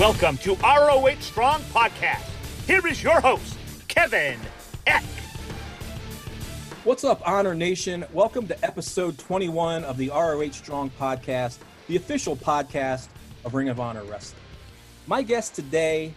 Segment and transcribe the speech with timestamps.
[0.00, 2.24] Welcome to ROH Strong Podcast.
[2.66, 4.40] Here is your host, Kevin
[4.86, 5.04] Eck.
[6.84, 8.06] What's up, Honor Nation?
[8.14, 13.08] Welcome to episode 21 of the ROH Strong Podcast, the official podcast
[13.44, 14.40] of Ring of Honor Wrestling.
[15.06, 16.14] My guest today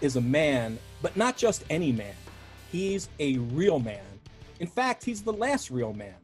[0.00, 2.16] is a man, but not just any man.
[2.72, 4.02] He's a real man.
[4.58, 6.16] In fact, he's the last real man.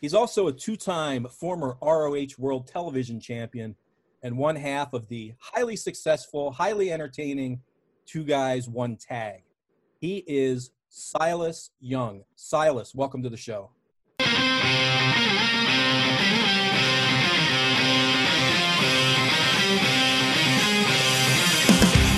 [0.00, 3.76] He's also a two time former ROH World Television Champion
[4.22, 7.60] and one half of the highly successful, highly entertaining
[8.06, 9.42] Two Guys, One Tag.
[10.00, 12.24] He is Silas Young.
[12.34, 13.70] Silas, welcome to the show.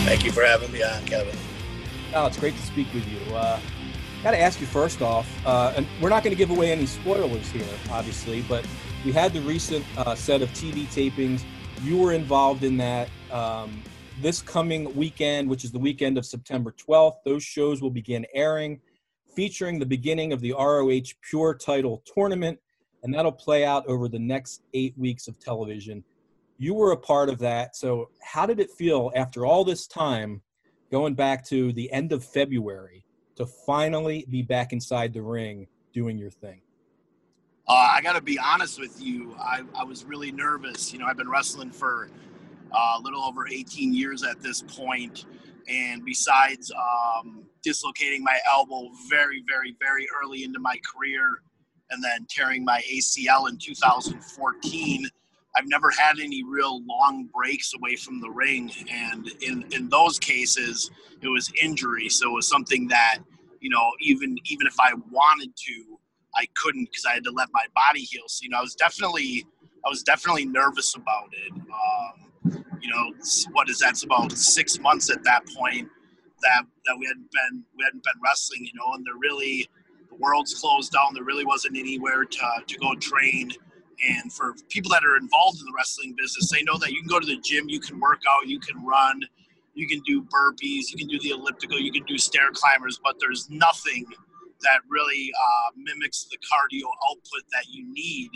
[0.05, 1.37] Thank you for having me on, Kevin.
[2.15, 3.35] Oh, it's great to speak with you.
[3.35, 3.61] Uh,
[4.23, 6.85] Got to ask you first off, uh, and we're not going to give away any
[6.85, 8.67] spoilers here, obviously, but
[9.03, 11.43] we had the recent uh, set of TV tapings.
[11.83, 13.09] You were involved in that.
[13.31, 13.83] Um,
[14.21, 18.81] this coming weekend, which is the weekend of September 12th, those shows will begin airing,
[19.35, 22.59] featuring the beginning of the ROH Pure Title Tournament,
[23.03, 26.05] and that'll play out over the next eight weeks of television.
[26.59, 27.77] You were a part of that.
[27.77, 30.43] So, how did it feel after all this time,
[30.91, 33.05] going back to the end of February?
[33.41, 36.61] to finally be back inside the ring doing your thing?
[37.71, 39.33] Uh, I got to be honest with you.
[39.39, 40.93] I, I, was really nervous.
[40.93, 42.11] You know, I've been wrestling for
[42.73, 45.27] uh, a little over 18 years at this point,
[45.69, 51.43] and besides um, dislocating my elbow very, very, very early into my career,
[51.91, 55.09] and then tearing my ACL in 2014,
[55.57, 58.73] I've never had any real long breaks away from the ring.
[58.91, 60.91] And in, in those cases,
[61.23, 62.09] it was injury.
[62.09, 63.19] So it was something that,
[63.61, 65.90] you know, even even if I wanted to,
[66.37, 68.25] I couldn't because I had to let my body heal.
[68.27, 69.47] So, you know, I was definitely
[69.85, 71.53] I was definitely nervous about it.
[71.53, 73.13] Um, you know,
[73.53, 74.03] what is that?
[74.03, 75.89] About six months at that point
[76.43, 79.69] that that we hadn't been we hadn't been wrestling, you know, and there really
[80.09, 81.15] the world's closed down.
[81.15, 83.51] There really wasn't anywhere to to go train
[84.03, 87.09] and for people that are involved in the wrestling business, they know that you can
[87.09, 89.21] go to the gym, you can work out, you can run,
[89.75, 93.17] you can do burpees, you can do the elliptical, you can do stair climbers, but
[93.21, 94.07] there's nothing
[94.63, 98.31] that really uh, mimics the cardio output that you need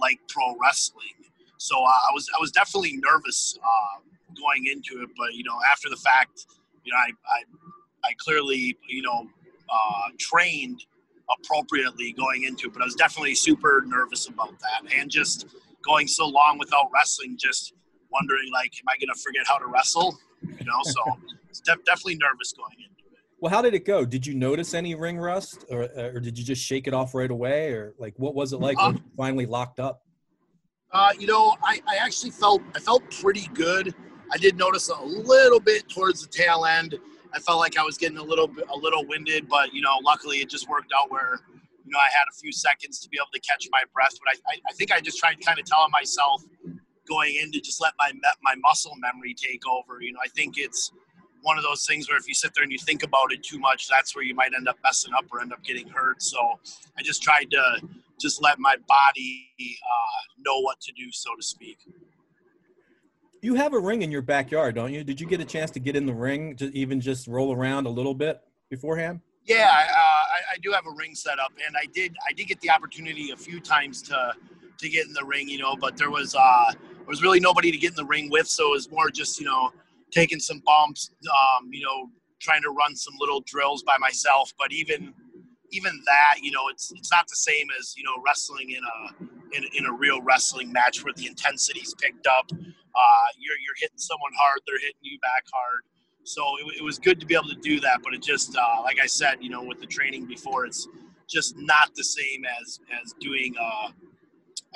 [0.00, 1.16] like pro wrestling.
[1.58, 4.00] So uh, I was I was definitely nervous uh,
[4.40, 6.46] going into it, but you know after the fact,
[6.84, 9.28] you know I I, I clearly you know
[9.70, 10.84] uh, trained
[11.38, 12.72] appropriately going into it.
[12.72, 15.46] But I was definitely super nervous about that, and just
[15.84, 17.74] going so long without wrestling, just
[18.12, 20.18] wondering like, am I going to forget how to wrestle?
[20.42, 21.00] You know, so
[21.64, 23.01] def- definitely nervous going into it.
[23.42, 24.06] Well, how did it go?
[24.06, 27.30] Did you notice any ring rust, or or did you just shake it off right
[27.30, 30.02] away, or like what was it like when you finally locked up?
[30.92, 33.94] Uh, you know, I, I actually felt I felt pretty good.
[34.32, 36.98] I did notice a little bit towards the tail end
[37.34, 39.98] I felt like I was getting a little bit, a little winded, but you know,
[40.04, 41.40] luckily it just worked out where
[41.84, 44.12] you know I had a few seconds to be able to catch my breath.
[44.22, 46.42] But I, I, I think I just tried kind of telling myself
[47.08, 50.02] going in to just let my my muscle memory take over.
[50.02, 50.92] You know, I think it's
[51.42, 53.58] one of those things where if you sit there and you think about it too
[53.58, 56.22] much, that's where you might end up messing up or end up getting hurt.
[56.22, 56.38] So
[56.98, 57.80] I just tried to
[58.20, 61.78] just let my body uh, know what to do, so to speak.
[63.42, 65.02] You have a ring in your backyard, don't you?
[65.02, 67.86] Did you get a chance to get in the ring, to even just roll around
[67.86, 69.20] a little bit beforehand?
[69.44, 72.46] Yeah, uh, I, I, do have a ring set up, and I did I did
[72.46, 74.34] get the opportunity a few times to
[74.78, 77.72] to get in the ring, you know, but there was uh, there was really nobody
[77.72, 79.72] to get in the ring with, so it was more just you know
[80.12, 84.52] taking some bumps, um, you know, trying to run some little drills by myself.
[84.58, 85.12] But even
[85.70, 89.56] even that, you know, it's it's not the same as you know wrestling in a
[89.56, 92.50] in, in a real wrestling match where the intensity's picked up
[92.94, 95.82] uh, you're you're hitting someone hard, they're hitting you back hard.
[96.24, 98.82] So it, it was good to be able to do that, but it just uh,
[98.82, 100.88] like I said, you know, with the training before, it's
[101.28, 103.90] just not the same as as doing uh,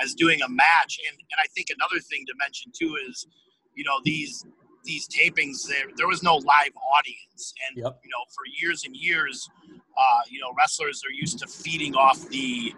[0.01, 0.99] as doing a match.
[1.09, 3.27] And and I think another thing to mention too is,
[3.75, 4.45] you know, these
[4.87, 8.01] these tapings there there was no live audience, and yep.
[8.03, 12.27] you know, for years and years, uh, you know, wrestlers are used to feeding off
[12.29, 12.73] the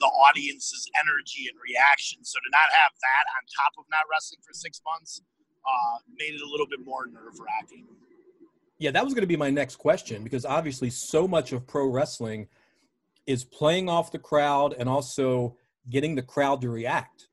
[0.00, 2.18] the audience's energy and reaction.
[2.22, 5.22] So to not have that on top of not wrestling for six months
[5.64, 7.86] uh, made it a little bit more nerve wracking.
[8.78, 11.86] Yeah, that was going to be my next question because obviously so much of pro
[11.86, 12.48] wrestling
[13.26, 15.56] is playing off the crowd and also
[15.88, 17.28] getting the crowd to react.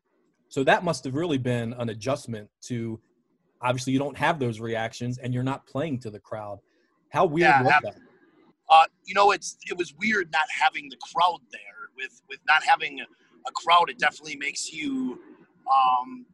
[0.49, 2.99] So that must have really been an adjustment to
[3.61, 6.59] obviously you don't have those reactions and you're not playing to the crowd.
[7.09, 7.95] How weird yeah, was that?
[8.69, 12.63] Uh, you know, it's it was weird not having the crowd there with with not
[12.63, 12.99] having
[13.47, 15.19] a crowd, it definitely makes you.
[15.71, 16.25] Um,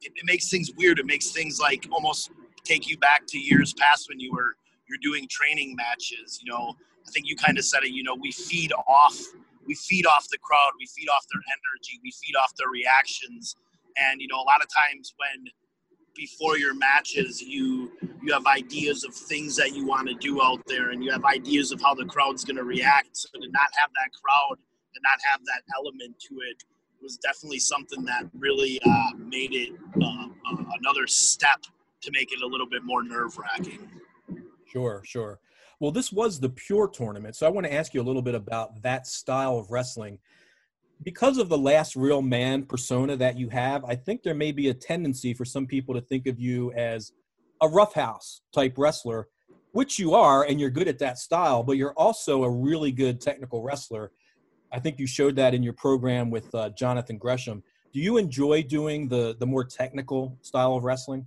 [0.00, 0.98] it, it makes things weird.
[0.98, 2.30] It makes things like almost
[2.64, 4.54] take you back to years past when you were
[4.88, 6.40] you're doing training matches.
[6.42, 6.74] You know,
[7.06, 7.90] I think you kind of said it.
[7.90, 9.18] You know, we feed off
[9.66, 13.56] we feed off the crowd, we feed off their energy, we feed off their reactions,
[13.96, 15.46] and you know, a lot of times when
[16.14, 20.62] before your matches you you have ideas of things that you want to do out
[20.66, 23.68] there and you have ideas of how the crowd's going to react so to not
[23.78, 24.56] have that crowd
[24.94, 26.62] and not have that element to it
[27.04, 29.72] was definitely something that really uh, made it
[30.02, 30.28] uh,
[30.80, 31.62] another step
[32.00, 33.88] to make it a little bit more nerve wracking.
[34.66, 35.38] Sure, sure.
[35.80, 38.34] Well, this was the pure tournament, so I want to ask you a little bit
[38.34, 40.18] about that style of wrestling.
[41.04, 44.70] Because of the last real man persona that you have, I think there may be
[44.70, 47.12] a tendency for some people to think of you as
[47.60, 49.28] a roughhouse type wrestler,
[49.72, 53.20] which you are, and you're good at that style, but you're also a really good
[53.20, 54.12] technical wrestler.
[54.72, 57.62] I think you showed that in your program with uh, Jonathan Gresham.
[57.92, 61.26] Do you enjoy doing the the more technical style of wrestling?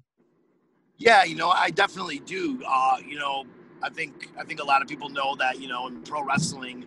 [0.97, 2.61] Yeah, you know, I definitely do.
[2.67, 3.45] Uh, you know,
[3.83, 6.85] I think I think a lot of people know that you know in pro wrestling,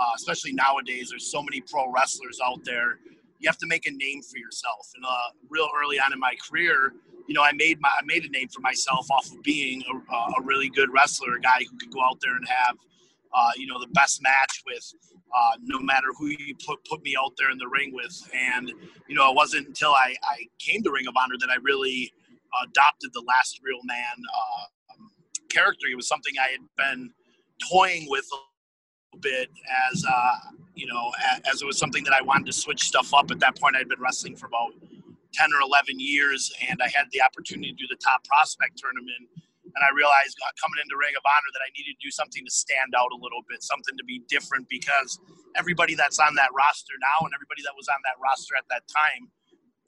[0.00, 2.98] uh, especially nowadays, there's so many pro wrestlers out there.
[3.38, 4.90] You have to make a name for yourself.
[4.96, 6.94] And uh, real early on in my career,
[7.28, 10.16] you know, I made my I made a name for myself off of being a,
[10.16, 12.76] a really good wrestler, a guy who could go out there and have,
[13.34, 14.92] uh, you know, the best match with
[15.34, 18.16] uh, no matter who you put put me out there in the ring with.
[18.34, 18.72] And
[19.08, 22.12] you know, it wasn't until I, I came to Ring of Honor that I really
[22.64, 25.10] adopted the last real man uh, um,
[25.50, 25.86] character.
[25.90, 27.10] It was something I had been
[27.70, 28.26] toying with
[29.18, 29.50] bit
[29.90, 30.36] as uh,
[30.74, 31.12] you know,
[31.50, 33.30] as it was something that I wanted to switch stuff up.
[33.30, 34.72] At that point, I'd been wrestling for about
[35.34, 39.28] ten or eleven years, and I had the opportunity to do the top prospect tournament
[39.76, 42.42] and I realized uh, coming into Ring of Honor that I needed to do something
[42.44, 45.18] to stand out a little bit, something to be different because
[45.54, 48.86] everybody that's on that roster now and everybody that was on that roster at that
[48.90, 49.30] time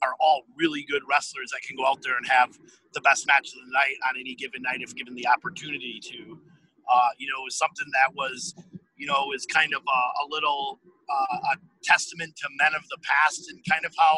[0.03, 2.55] are all really good wrestlers that can go out there and have
[2.93, 6.39] the best match of the night on any given night if given the opportunity to.
[6.83, 8.55] Uh, you know, it was something that was,
[9.03, 10.79] you know, is kind of a, a little
[11.15, 14.15] uh, a testament to men of the past and kind of how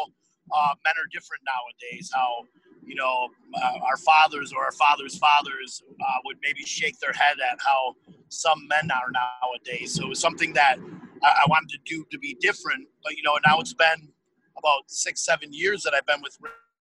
[0.58, 2.12] uh, men are different nowadays.
[2.14, 2.46] How
[2.86, 7.38] you know, uh, our fathers or our fathers' fathers uh, would maybe shake their head
[7.52, 7.96] at how
[8.30, 9.96] some men are nowadays.
[9.96, 10.78] So it was something that
[11.24, 12.88] I, I wanted to do to be different.
[13.04, 14.10] But, you know, now it's been
[14.56, 16.38] about six, seven years that I've been with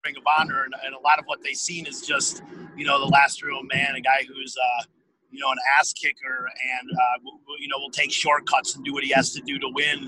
[0.06, 2.44] Ring of Honor, and, and a lot of what they've seen is just,
[2.78, 4.84] you know, the last real man, a guy who's, uh,
[5.32, 6.50] you know, an ass kicker
[6.80, 9.70] and, uh, you know, will take shortcuts and do what he has to do to
[9.74, 10.00] win.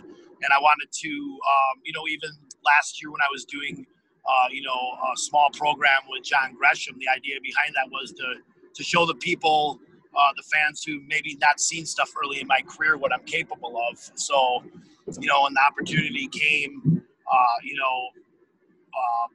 [0.43, 2.29] And I wanted to, um, you know, even
[2.65, 3.85] last year when I was doing–
[4.25, 6.95] uh, you know, a small program with John Gresham.
[6.99, 8.35] The idea behind that was to
[8.73, 9.79] to show the people,
[10.15, 13.77] uh, the fans who maybe not seen stuff early in my career, what I'm capable
[13.89, 13.99] of.
[14.15, 14.63] So,
[15.19, 18.09] you know, when the opportunity came, uh, you know,
[18.93, 19.27] uh,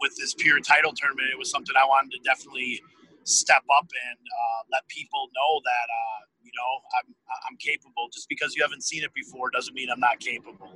[0.00, 2.80] with this pure title tournament, it was something I wanted to definitely
[3.28, 7.14] step up and uh, let people know that uh, you know I'm
[7.50, 8.08] I'm capable.
[8.12, 10.72] Just because you haven't seen it before doesn't mean I'm not capable.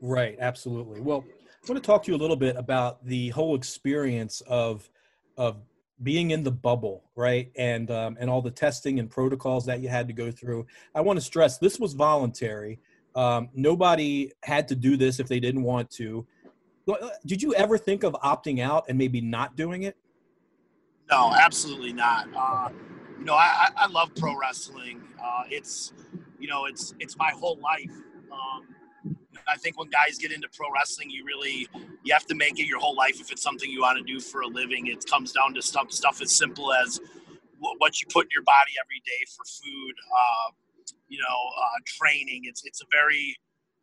[0.00, 0.36] Right.
[0.38, 1.00] Absolutely.
[1.00, 1.24] Well
[1.66, 4.88] I want to talk to you a little bit about the whole experience of
[5.36, 5.56] of
[6.02, 7.50] being in the bubble, right?
[7.56, 10.66] And um, and all the testing and protocols that you had to go through.
[10.94, 12.78] I want to stress this was voluntary.
[13.16, 16.24] Um, nobody had to do this if they didn't want to.
[16.88, 19.96] Uh, did you ever think of opting out and maybe not doing it?
[21.10, 22.28] No, absolutely not.
[22.36, 22.70] Uh,
[23.18, 25.02] you know, I, I love pro wrestling.
[25.22, 25.92] Uh, it's
[26.38, 27.90] you know, it's it's my whole life.
[28.32, 28.66] Um,
[29.48, 31.68] I think when guys get into pro wrestling, you really
[32.04, 34.20] you have to make it your whole life if it's something you want to do
[34.20, 34.88] for a living.
[34.88, 37.00] It comes down to stuff stuff as simple as
[37.78, 40.52] what you put in your body every day for food, uh,
[41.08, 41.24] you know,
[41.62, 42.42] uh, training.
[42.44, 43.36] It's it's a very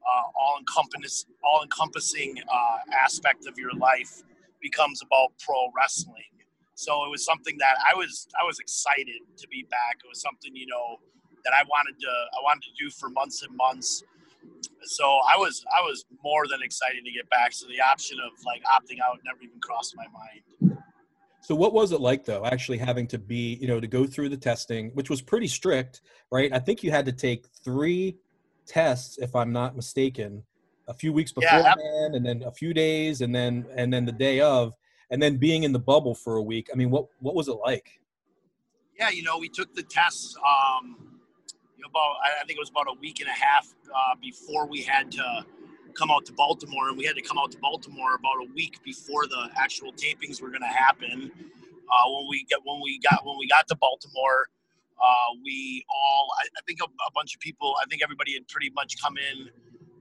[0.04, 4.24] uh, all encompassing all encompassing uh, aspect of your life
[4.62, 6.24] becomes about pro wrestling.
[6.84, 10.00] So it was something that I was I was excited to be back.
[10.04, 10.98] It was something you know
[11.44, 14.04] that I wanted to I wanted to do for months and months
[14.86, 17.54] so I was I was more than excited to get back.
[17.54, 20.78] So the option of like opting out never even crossed my mind.
[21.42, 24.30] So what was it like though, actually having to be, you know, to go through
[24.30, 26.52] the testing, which was pretty strict, right?
[26.54, 28.16] I think you had to take three
[28.66, 30.44] tests, if I'm not mistaken,
[30.88, 34.12] a few weeks beforehand, yeah, and then a few days, and then and then the
[34.12, 34.74] day of,
[35.14, 36.70] and then being in the bubble for a week.
[36.74, 38.02] I mean, what what was it like?
[38.98, 40.36] Yeah, you know, we took the tests.
[40.38, 40.98] Um,
[41.86, 45.12] about I think it was about a week and a half uh, before we had
[45.12, 45.46] to
[45.94, 48.84] come out to Baltimore, and we had to come out to Baltimore about a week
[48.84, 51.32] before the actual tapings were going to happen.
[51.38, 54.48] Uh, when we get when we got when we got to Baltimore,
[54.98, 58.48] uh, we all I, I think a, a, bunch of people I think everybody had
[58.48, 59.50] pretty much come in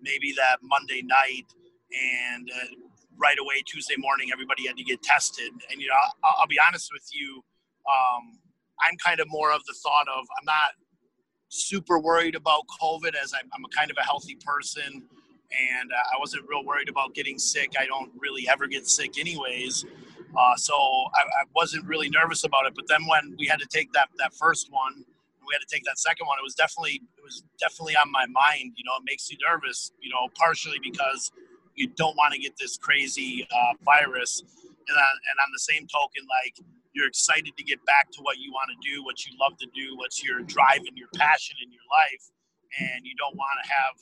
[0.00, 1.47] maybe that Monday night
[1.92, 2.92] and uh,
[3.23, 5.52] right away Tuesday morning, everybody had to get tested.
[5.71, 7.43] And you know, I'll, I'll be honest with you,
[7.87, 8.38] um,
[8.83, 10.75] I'm kind of more of the thought of I'm not
[11.49, 16.17] super worried about COVID as I'm, I'm a kind of a healthy person, and uh,
[16.17, 17.73] I wasn't real worried about getting sick.
[17.79, 19.85] I don't really ever get sick, anyways.
[20.37, 22.75] Uh, so I, I, wasn't really nervous about it.
[22.75, 25.69] But then when we had to take that that first one, and we had to
[25.71, 26.38] take that second one.
[26.38, 28.73] It was definitely it was definitely on my mind.
[28.76, 29.93] You know, it makes you nervous.
[30.00, 31.33] You know, partially because
[31.75, 35.87] you don't want to get this crazy uh, virus, and on, and on the same
[35.87, 36.57] token, like
[36.93, 39.67] you're excited to get back to what you want to do, what you love to
[39.75, 42.31] do, what's your drive and your passion in your life,
[42.81, 43.95] and you don't want to have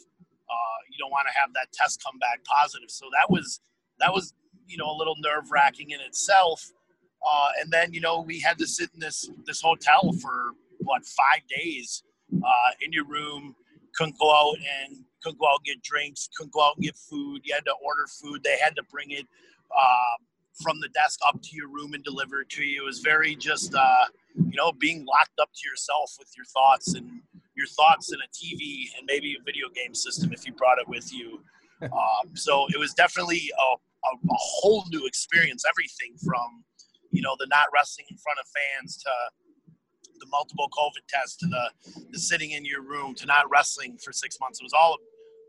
[0.50, 2.90] uh, you don't want to have that test come back positive.
[2.90, 3.60] So that was
[3.98, 4.34] that was
[4.66, 6.72] you know a little nerve wracking in itself.
[7.20, 11.04] Uh, and then you know we had to sit in this this hotel for what
[11.04, 12.02] five days
[12.34, 13.54] uh, in your room.
[13.94, 16.28] Couldn't go out and couldn't go out and get drinks.
[16.36, 17.42] Couldn't go out and get food.
[17.44, 18.42] You had to order food.
[18.44, 19.26] They had to bring it.
[19.70, 20.16] Uh,
[20.62, 22.82] from the desk up to your room and deliver it to you.
[22.82, 26.94] It was very just, uh, you know, being locked up to yourself with your thoughts
[26.94, 27.22] and
[27.56, 30.88] your thoughts in a TV and maybe a video game system if you brought it
[30.88, 31.40] with you.
[31.82, 35.64] Um, so it was definitely a, a, a, whole new experience.
[35.66, 36.62] Everything from,
[37.10, 39.10] you know, the not wrestling in front of fans to
[40.18, 41.70] the multiple COVID tests to the,
[42.10, 44.60] the sitting in your room to not wrestling for six months.
[44.60, 44.98] It was all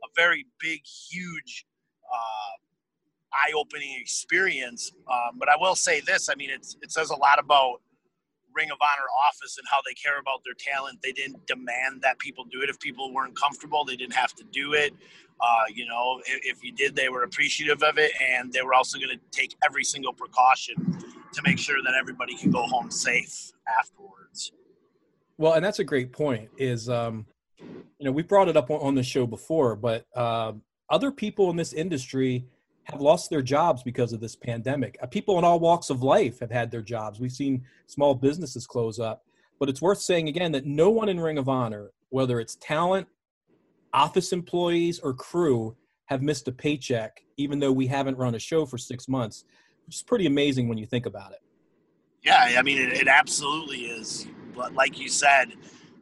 [0.04, 1.66] a, very big, huge
[2.12, 2.56] uh,
[3.34, 4.92] eye-opening experience.
[5.12, 7.82] Um, but I will say this: I mean, it's, it says a lot about
[8.54, 11.00] Ring of Honor office and how they care about their talent.
[11.02, 12.70] They didn't demand that people do it.
[12.70, 14.94] If people weren't comfortable, they didn't have to do it.
[15.40, 18.76] Uh, you know, if, if, you did, they were appreciative of it, and they were
[18.76, 20.76] also going to take every single precaution
[21.34, 24.52] to make sure that everybody could go home safe afterwards.
[25.38, 26.50] Well, and that's a great point.
[26.58, 27.26] Is um,
[28.02, 30.54] you know we brought it up on on the show before, but uh,
[30.90, 32.48] other people in this industry
[32.86, 34.98] have lost their jobs because of this pandemic.
[35.04, 37.20] Uh, people in all walks of life have had their jobs.
[37.20, 39.24] We've seen small businesses close up.
[39.60, 43.08] But it's worth saying again that no one in Ring of Honor, whether it's talent,
[43.94, 48.66] office employees, or crew, have missed a paycheck, even though we haven't run a show
[48.66, 49.46] for six months,
[49.86, 51.42] which is pretty amazing when you think about it.
[52.24, 54.26] Yeah, I mean, it, it absolutely is.
[54.56, 55.54] But like you said,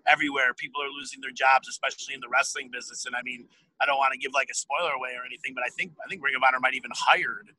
[0.10, 3.06] everywhere people are losing their jobs, especially in the wrestling business.
[3.06, 3.48] And I mean,
[3.82, 6.10] I don't want to give like a spoiler away or anything, but I think I
[6.10, 7.50] think Ring of Honor might even hired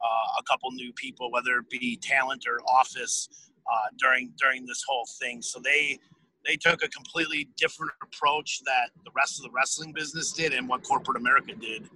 [0.00, 3.28] uh, a couple new people, whether it be talent or office,
[3.70, 5.42] uh, during during this whole thing.
[5.42, 5.98] So they
[6.44, 10.68] they took a completely different approach that the rest of the wrestling business did and
[10.68, 11.88] what corporate America did.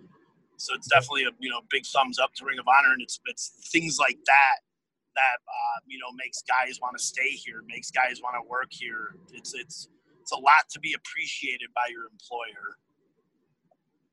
[0.56, 3.21] So it's definitely a you know big thumbs up to Ring of Honor, and it's
[3.26, 4.59] it's things like that
[5.14, 8.68] that uh, you know makes guys want to stay here, makes guys want to work
[8.71, 9.16] here.
[9.33, 9.88] It's it's
[10.25, 12.78] it's a lot to be appreciated by your employer.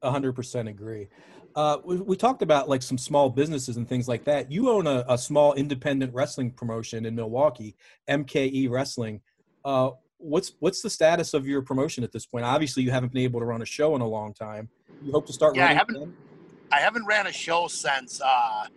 [0.04, 1.08] 100% agree.
[1.56, 4.52] Uh, we, we, talked about like some small businesses and things like that.
[4.52, 7.76] You own a, a small independent wrestling promotion in Milwaukee,
[8.10, 9.22] MKE Wrestling.
[9.64, 12.46] Uh, what's what's the status of your promotion at this point?
[12.46, 14.70] Obviously, you haven't been able to run a show in a long time.
[15.02, 15.78] You hope to start yeah, running.
[15.78, 15.96] I haven't.
[15.96, 16.14] Again?
[16.74, 18.68] I haven't ran a show since uh,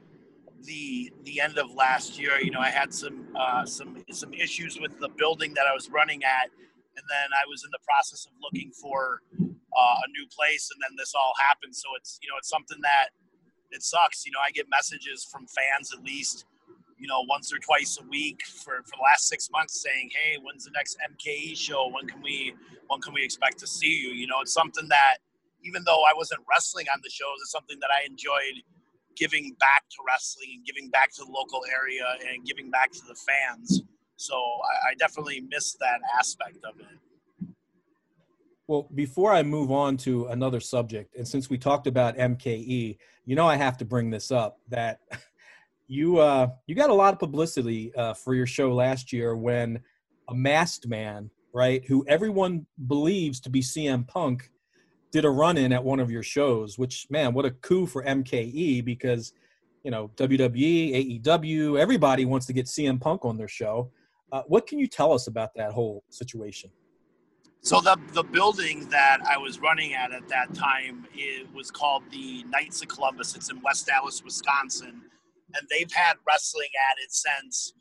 [0.64, 2.40] the the end of last year.
[2.40, 5.90] You know, I had some uh, some some issues with the building that I was
[5.90, 6.50] running at,
[6.96, 10.80] and then I was in the process of looking for uh, a new place, and
[10.82, 11.74] then this all happened.
[11.74, 13.10] So it's you know it's something that
[13.70, 14.24] it sucks.
[14.24, 16.46] You know, I get messages from fans at least,
[16.98, 20.38] you know, once or twice a week for, for the last six months saying, "Hey,
[20.40, 21.88] when's the next MKE show?
[21.88, 22.54] When can we
[22.88, 25.18] when can we expect to see you?" You know, it's something that
[25.64, 28.62] even though I wasn't wrestling on the shows, it's something that I enjoyed
[29.16, 33.00] giving back to wrestling and giving back to the local area and giving back to
[33.08, 33.82] the fans.
[34.16, 37.48] So I, I definitely miss that aspect of it.
[38.66, 43.36] Well, before I move on to another subject, and since we talked about MKE, you
[43.36, 45.00] know I have to bring this up that
[45.86, 49.80] you uh, you got a lot of publicity uh, for your show last year when
[50.28, 54.50] a masked man, right, who everyone believes to be CM Punk,
[55.12, 56.78] did a run in at one of your shows.
[56.78, 59.34] Which man, what a coup for MKE because
[59.82, 63.90] you know WWE, AEW, everybody wants to get CM Punk on their show.
[64.34, 66.68] Uh, what can you tell us about that whole situation?
[67.60, 72.02] So the the building that I was running at at that time it was called
[72.10, 73.36] the Knights of Columbus.
[73.36, 75.02] It's in West Allis, Wisconsin,
[75.54, 77.74] and they've had wrestling at it since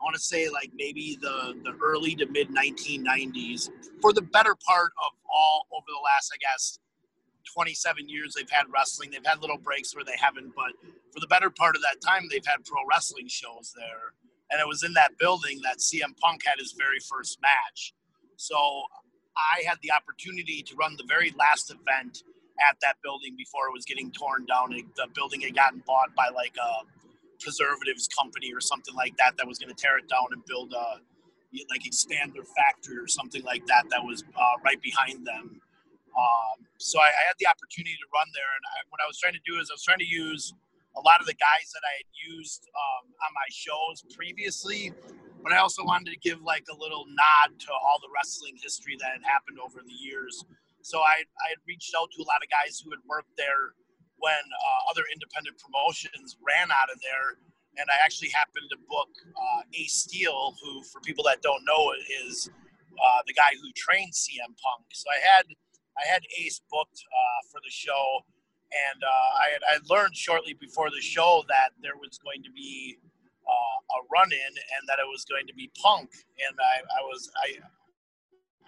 [0.00, 3.68] I want to say like maybe the the early to mid 1990s.
[4.00, 6.78] For the better part of all over the last, I guess,
[7.52, 9.10] 27 years they've had wrestling.
[9.10, 10.72] They've had little breaks where they haven't, but
[11.12, 14.14] for the better part of that time, they've had pro wrestling shows there.
[14.50, 17.92] And it was in that building that CM Punk had his very first match.
[18.36, 18.56] So
[19.36, 22.24] I had the opportunity to run the very last event
[22.68, 24.70] at that building before it was getting torn down.
[24.96, 26.84] The building had gotten bought by like a
[27.40, 30.72] preservatives company or something like that that was going to tear it down and build
[30.72, 31.00] a
[31.70, 35.60] like expand their factory or something like that that was uh, right behind them.
[36.12, 39.18] Um, so I, I, had the opportunity to run there, and I, what I was
[39.18, 40.52] trying to do is I was trying to use
[40.98, 44.90] a lot of the guys that I had used um, on my shows previously,
[45.42, 48.98] but I also wanted to give like a little nod to all the wrestling history
[48.98, 50.42] that had happened over the years.
[50.82, 53.78] So I, I had reached out to a lot of guys who had worked there
[54.18, 57.38] when uh, other independent promotions ran out of there.
[57.78, 61.94] And I actually happened to book uh, Ace Steel, who, for people that don't know,
[62.26, 62.50] is
[62.98, 64.90] uh, the guy who trained CM Punk.
[64.90, 65.46] So I had
[65.98, 68.22] I had Ace booked uh, for the show,
[68.68, 72.50] and uh, I, had, I learned shortly before the show that there was going to
[72.52, 72.98] be
[73.46, 77.02] uh, a run in and that it was going to be Punk, and I, I
[77.04, 77.56] was I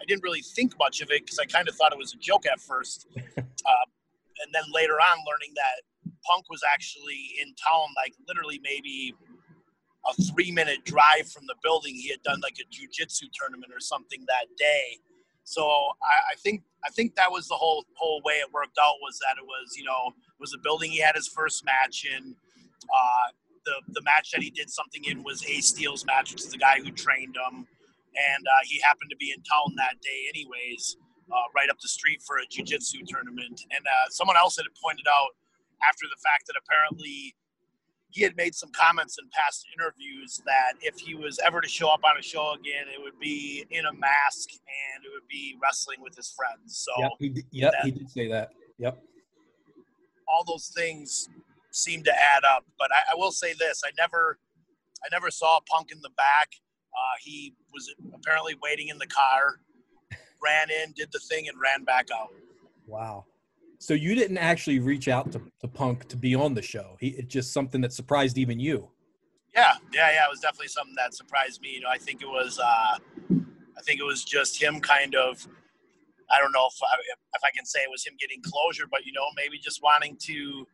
[0.01, 2.17] I didn't really think much of it because I kind of thought it was a
[2.17, 3.17] joke at first, uh,
[4.41, 5.85] and then later on learning that
[6.25, 9.13] Punk was actually in town, like literally maybe
[10.09, 11.93] a three minute drive from the building.
[11.93, 14.97] He had done like a jujitsu tournament or something that day
[15.51, 18.95] so I, I, think I think that was the whole whole way it worked out
[19.01, 22.35] was that it was you know was a building he had his first match in.
[22.87, 23.27] Uh,
[23.65, 26.57] the the match that he did something in was Ace Steel's match, which is the
[26.57, 27.67] guy who trained him,
[28.15, 30.95] and uh, he happened to be in town that day anyways,
[31.29, 33.61] uh, right up the street for a jiu-jitsu tournament.
[33.69, 35.35] And uh, someone else had pointed out
[35.83, 37.35] after the fact that apparently
[38.11, 41.89] he had made some comments in past interviews that if he was ever to show
[41.89, 45.57] up on a show again, it would be in a mask and it would be
[45.61, 46.77] wrestling with his friends.
[46.85, 48.51] So, yep, he did, yep, that, he did say that.
[48.79, 49.01] Yep.
[50.27, 51.29] All those things
[51.71, 54.37] seem to add up, but I, I, will say this: I never,
[55.03, 56.49] I never saw Punk in the back.
[56.93, 59.59] Uh, he was apparently waiting in the car,
[60.43, 62.29] ran in, did the thing, and ran back out.
[62.87, 63.25] Wow.
[63.81, 66.97] So you didn't actually reach out to, to Punk to be on the show.
[66.99, 68.89] He, it's just something that surprised even you.
[69.55, 70.25] Yeah, yeah, yeah.
[70.25, 71.69] It was definitely something that surprised me.
[71.69, 72.99] You know, I think it was, uh,
[73.73, 75.47] I think it was just him kind of.
[76.29, 76.93] I don't know if I,
[77.33, 80.15] if I can say it was him getting closure, but you know, maybe just wanting
[80.27, 80.67] to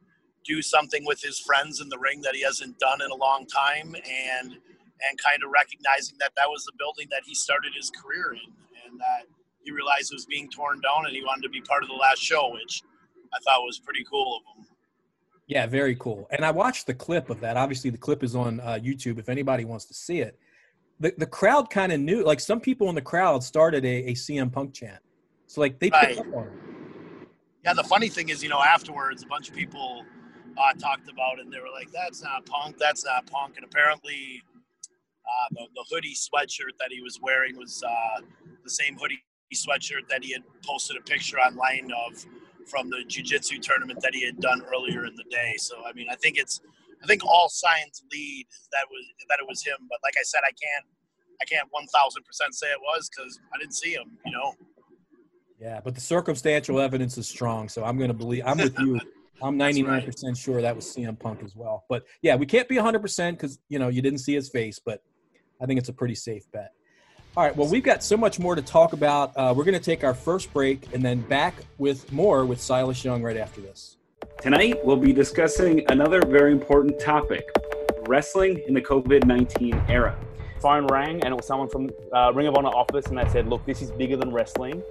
[0.44, 3.46] do something with his friends in the ring that he hasn't done in a long
[3.48, 7.90] time, and and kind of recognizing that that was the building that he started his
[7.90, 8.52] career in,
[8.84, 9.32] and that
[9.64, 11.96] he realized it was being torn down, and he wanted to be part of the
[11.96, 12.84] last show, which
[13.34, 14.66] I thought was pretty cool of them.
[15.48, 16.28] Yeah, very cool.
[16.32, 17.56] And I watched the clip of that.
[17.56, 20.38] Obviously, the clip is on uh, YouTube if anybody wants to see it.
[21.00, 24.14] The, the crowd kind of knew, like some people in the crowd started a, a
[24.14, 25.00] CM Punk chant.
[25.46, 26.16] So, like, they right.
[26.16, 26.54] picked up on it.
[27.64, 30.04] Yeah, the funny thing is, you know, afterwards, a bunch of people
[30.58, 33.56] uh, talked about it and they were like, that's not Punk, that's not Punk.
[33.58, 34.42] And apparently,
[35.26, 38.22] uh, the, the hoodie sweatshirt that he was wearing was uh,
[38.64, 39.22] the same hoodie
[39.54, 42.26] sweatshirt that he had posted a picture online of
[42.70, 45.56] from the jiu-jitsu tournament that he had done earlier in the day.
[45.58, 46.62] So I mean, I think it's
[47.04, 49.78] I think all signs lead that was that it was him.
[49.90, 50.86] But like I said, I can't
[51.42, 54.18] I can't one thousand percent say it was because I didn't see him.
[54.26, 54.54] You know.
[55.60, 58.44] Yeah, but the circumstantial evidence is strong, so I'm going to believe.
[58.46, 59.00] I'm with you.
[59.42, 60.38] I'm 99% right.
[60.38, 61.86] sure that was CM Punk as well.
[61.90, 65.04] But yeah, we can't be 100% because you know you didn't see his face, but
[65.62, 66.72] I think it's a pretty safe bet.
[67.38, 67.56] All right.
[67.56, 69.32] Well, we've got so much more to talk about.
[69.38, 73.06] Uh, we're going to take our first break and then back with more with Silas
[73.06, 73.98] Young right after this.
[74.42, 77.48] Tonight, we'll be discussing another very important topic
[78.08, 80.18] wrestling in the COVID 19 era.
[80.64, 83.48] Phone rang, and it was someone from uh, Ring of Honor office, and they said,
[83.48, 84.82] Look, this is bigger than wrestling.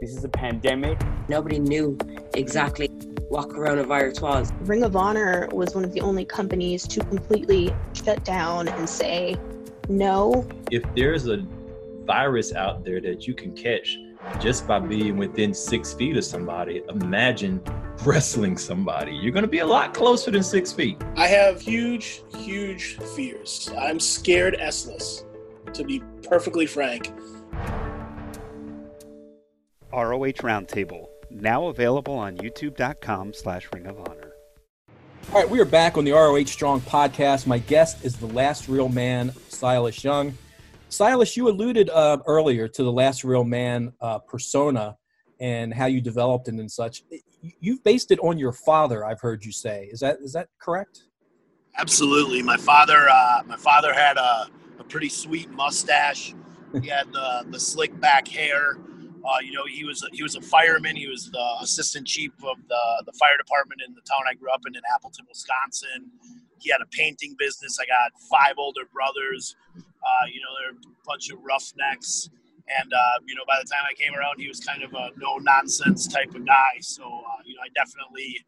[0.00, 1.00] This is a pandemic.
[1.28, 1.98] Nobody knew
[2.34, 2.86] exactly
[3.28, 4.52] what coronavirus was.
[4.60, 9.34] Ring of Honor was one of the only companies to completely shut down and say,
[9.88, 10.46] no.
[10.70, 11.44] If there's a
[12.06, 13.98] virus out there that you can catch
[14.40, 16.82] just by being within six feet of somebody.
[16.88, 17.60] Imagine
[18.04, 19.12] wrestling somebody.
[19.12, 21.02] You're going to be a lot closer than six feet.
[21.16, 23.70] I have huge, huge fears.
[23.78, 25.24] I'm scared S-less,
[25.72, 27.12] to be perfectly frank.
[29.92, 34.32] ROH Roundtable, now available on youtube.com slash ring of honor.
[35.32, 37.46] All right, we are back on the ROH Strong podcast.
[37.46, 40.36] My guest is the last real man, Silas Young.
[40.92, 44.96] Silas, you alluded uh, earlier to the last real man uh, persona
[45.40, 47.02] and how you developed it and such.
[47.60, 49.88] You've based it on your father, I've heard you say.
[49.90, 51.04] Is that is that correct?
[51.78, 52.42] Absolutely.
[52.42, 56.34] My father, uh, my father had a, a pretty sweet mustache.
[56.80, 58.78] He had the, the slick back hair.
[59.24, 60.94] Uh, you know, he was a, he was a fireman.
[60.96, 64.50] He was the assistant chief of the the fire department in the town I grew
[64.52, 66.10] up in in Appleton, Wisconsin.
[66.58, 67.78] He had a painting business.
[67.80, 69.56] I got five older brothers.
[70.02, 72.28] Uh, you know, they're a bunch of roughnecks.
[72.80, 75.10] And uh, you know, by the time I came around, he was kind of a
[75.16, 76.78] no nonsense type of guy.
[76.80, 78.38] So uh, you know, I definitely,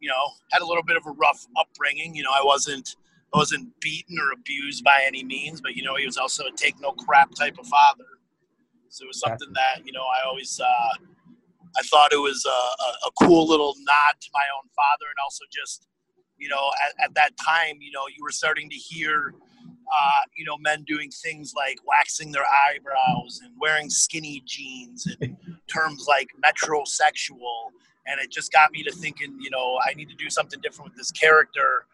[0.00, 2.14] you know, had a little bit of a rough upbringing.
[2.14, 2.96] You know, I wasn't
[3.34, 6.52] I wasn't beaten or abused by any means, but you know, he was also a
[6.52, 8.04] take no crap type of father.
[8.88, 10.94] So it was something that you know I always uh,
[11.76, 15.16] I thought it was a, a, a cool little nod to my own father, and
[15.22, 15.88] also just
[16.38, 19.34] you know at, at that time you know you were starting to hear
[19.88, 25.36] uh, you know, men doing things like waxing their eyebrows and wearing skinny jeans and
[25.72, 27.70] terms like metrosexual.
[28.06, 30.90] And it just got me to thinking, you know, I need to do something different
[30.90, 31.86] with this character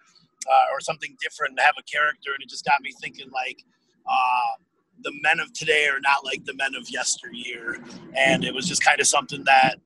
[0.46, 2.30] uh, or something different to have a character.
[2.34, 3.62] And it just got me thinking, like,
[4.06, 4.62] uh,
[5.02, 7.82] the men of today are not like the men of yesteryear.
[8.16, 9.76] And it was just kind of something that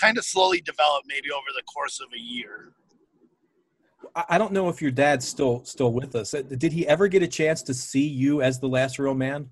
[0.00, 2.72] kind of slowly developed maybe over the course of a year.
[4.16, 6.34] I don't know if your dad's still still with us.
[6.34, 9.50] Uh, Did he ever get a chance to see you as the last real man?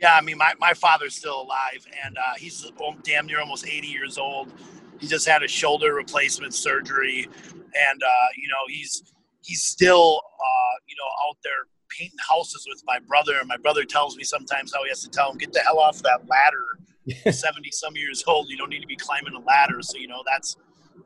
[0.00, 2.70] Yeah, I mean, my, my father's still alive, and uh, he's
[3.02, 4.50] damn near almost 80 years old.
[4.98, 10.76] He just had a shoulder replacement surgery, and uh, you know he's he's still uh,
[10.88, 13.38] you know out there painting houses with my brother.
[13.40, 15.78] And my brother tells me sometimes how he has to tell him, "Get the hell
[15.78, 16.64] off that ladder."
[17.32, 19.82] 70 some years old, you don't need to be climbing a ladder.
[19.82, 20.56] So you know that's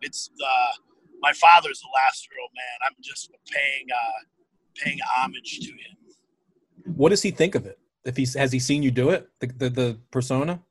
[0.03, 0.73] it's uh,
[1.25, 2.79] my father's the last real man.
[2.87, 4.21] I'm just paying uh,
[4.77, 6.95] paying homage to him.
[6.95, 7.79] What does he think of it?
[8.05, 10.63] If he's has he seen you do it, the the, the persona?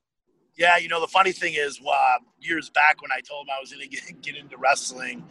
[0.56, 3.60] Yeah, you know the funny thing is, uh, years back when I told him I
[3.60, 5.26] was going to get, get into wrestling,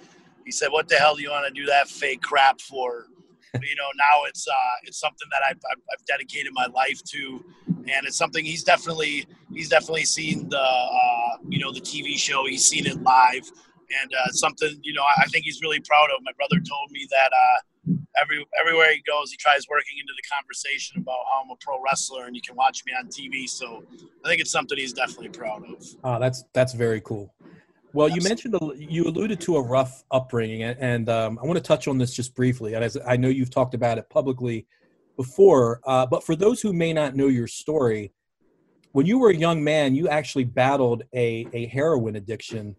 [0.44, 3.06] he said, "What the hell do you want to do that fake crap for?"
[3.52, 7.02] But, you know, now it's uh, it's something that I've, I've, I've dedicated my life
[7.12, 12.16] to, and it's something he's definitely he's definitely seen the uh, you know the TV
[12.16, 12.46] show.
[12.46, 13.52] He's seen it live
[14.00, 16.22] and uh, something you know I think he's really proud of.
[16.22, 20.22] My brother told me that uh, every everywhere he goes, he tries working into the
[20.34, 23.48] conversation about how I'm a pro wrestler and you can watch me on TV.
[23.48, 23.84] So
[24.24, 25.84] I think it's something he's definitely proud of.
[26.04, 27.34] Oh, that's that's very cool.
[27.94, 31.88] Well, you mentioned you alluded to a rough upbringing, and um, I want to touch
[31.88, 32.72] on this just briefly.
[32.72, 34.66] And as I know you've talked about it publicly
[35.16, 38.12] before, uh, but for those who may not know your story,
[38.92, 42.76] when you were a young man, you actually battled a, a heroin addiction,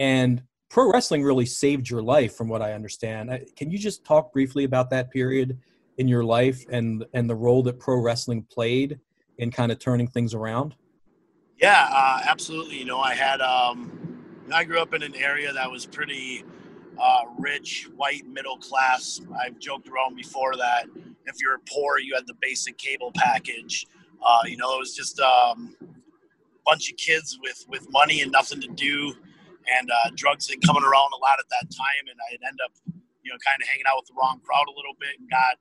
[0.00, 3.30] and pro wrestling really saved your life, from what I understand.
[3.56, 5.58] Can you just talk briefly about that period
[5.98, 8.98] in your life and and the role that pro wrestling played
[9.38, 10.74] in kind of turning things around?
[11.58, 12.78] Yeah, uh, absolutely.
[12.78, 16.44] You know, I had um, I grew up in an area that was pretty
[17.00, 19.20] uh, rich, white, middle class.
[19.40, 20.86] I've joked around before that
[21.26, 23.86] if you're poor, you had the basic cable package.
[24.24, 25.86] Uh, you know, it was just um, a
[26.64, 29.14] bunch of kids with with money and nothing to do
[29.66, 32.72] and uh, drugs had coming around a lot at that time, and I'd end up,
[33.22, 35.58] you know, kind of hanging out with the wrong crowd a little bit, and got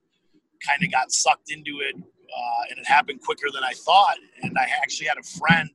[0.65, 4.17] kind of got sucked into it, uh, and it happened quicker than I thought.
[4.41, 5.69] And I actually had a friend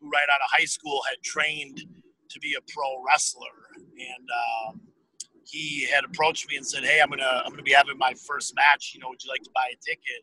[0.00, 1.82] who, right out of high school, had trained
[2.30, 4.80] to be a pro wrestler, and um,
[5.44, 8.54] he had approached me and said, "Hey, I'm gonna I'm gonna be having my first
[8.54, 8.92] match.
[8.94, 10.22] You know, would you like to buy a ticket?"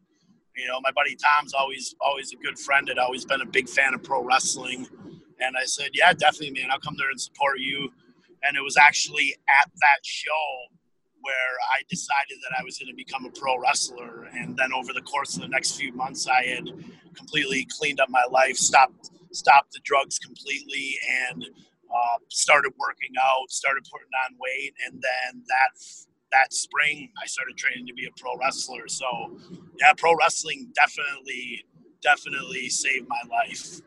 [0.56, 2.88] You know, my buddy Tom's always always a good friend.
[2.88, 4.88] Had always been a big fan of pro wrestling
[5.41, 6.69] and I said, Yeah, definitely, man.
[6.71, 7.91] I'll come there and support you.
[8.43, 10.67] And it was actually at that show
[11.21, 14.25] where I decided that I was going to become a pro wrestler.
[14.34, 16.65] And then over the course of the next few months, I had
[17.15, 20.95] completely cleaned up my life, stopped stopped the drugs completely,
[21.30, 25.71] and uh, started working out, started putting on weight, and then that
[26.32, 28.88] that spring I started training to be a pro wrestler.
[28.88, 29.38] So
[29.80, 31.65] yeah, pro wrestling definitely
[32.01, 33.82] definitely saved my life.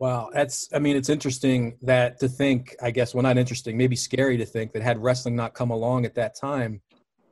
[0.00, 3.94] Wow, that's I mean it's interesting that to think, I guess well not interesting, maybe
[3.94, 6.80] scary to think that had wrestling not come along at that time,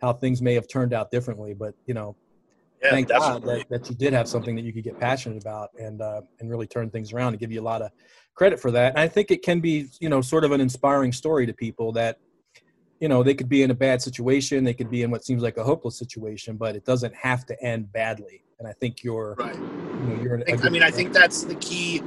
[0.02, 1.54] how things may have turned out differently.
[1.54, 2.14] But you know,
[2.82, 5.70] Yeah, thank God that, that you did have something that you could get passionate about
[5.80, 7.90] and uh, and really turn things around and give you a lot of
[8.34, 8.90] credit for that.
[8.90, 11.90] And I think it can be you know sort of an inspiring story to people
[11.92, 12.18] that
[13.00, 15.42] you know they could be in a bad situation, they could be in what seems
[15.42, 18.44] like a hopeless situation, but it doesn't have to end badly.
[18.58, 19.54] And I think you're Right.
[19.54, 20.40] you know, you're.
[20.40, 22.02] I, think- I mean, I think that's the key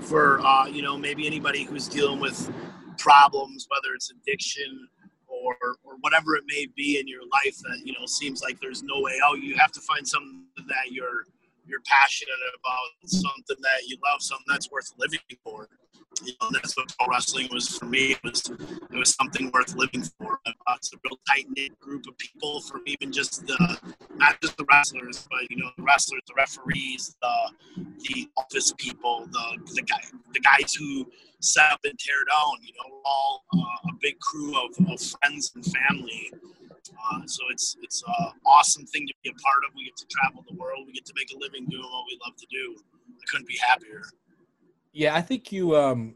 [0.00, 2.50] for uh, you know maybe anybody who's dealing with
[2.98, 4.88] problems, whether it's addiction
[5.26, 8.82] or or whatever it may be in your life that you know seems like there's
[8.82, 9.40] no way out.
[9.40, 11.24] You have to find something that you're
[11.66, 15.68] you're passionate about, something that you love, something that's worth living for.
[16.22, 18.12] You know, that's what pro wrestling was for me.
[18.12, 20.38] It was it was something worth living for.
[20.44, 23.78] Uh, it's a real tight knit group of people from even just the
[24.16, 29.26] not just the wrestlers, but you know the wrestlers, the referees, the the office people,
[29.30, 30.00] the the guy
[30.34, 32.56] the guys who set up and tear down.
[32.62, 36.30] You know, all uh, a big crew of, of friends and family.
[37.12, 39.74] Uh, so it's it's an awesome thing to be a part of.
[39.74, 40.86] We get to travel the world.
[40.86, 42.76] We get to make a living doing what we love to do.
[43.08, 44.02] I couldn't be happier.
[44.92, 46.14] Yeah, I think you um,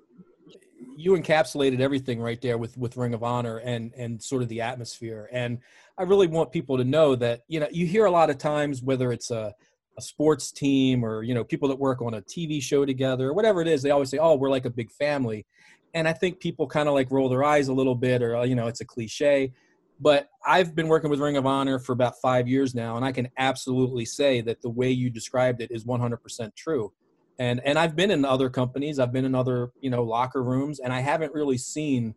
[0.97, 4.61] you encapsulated everything right there with with Ring of Honor and and sort of the
[4.61, 5.29] atmosphere.
[5.33, 5.59] And
[5.99, 8.83] I really want people to know that you know you hear a lot of times
[8.83, 9.55] whether it's a
[9.97, 13.33] a sports team or you know people that work on a TV show together or
[13.33, 15.47] whatever it is, they always say, "Oh, we're like a big family."
[15.95, 18.57] And I think people kind of like roll their eyes a little bit, or you
[18.57, 19.53] know, it's a cliche.
[20.01, 23.13] But I've been working with Ring of Honor for about five years now, and I
[23.13, 26.93] can absolutely say that the way you described it is 100% true.
[27.38, 30.79] And and I've been in other companies, I've been in other you know locker rooms,
[30.79, 32.14] and I haven't really seen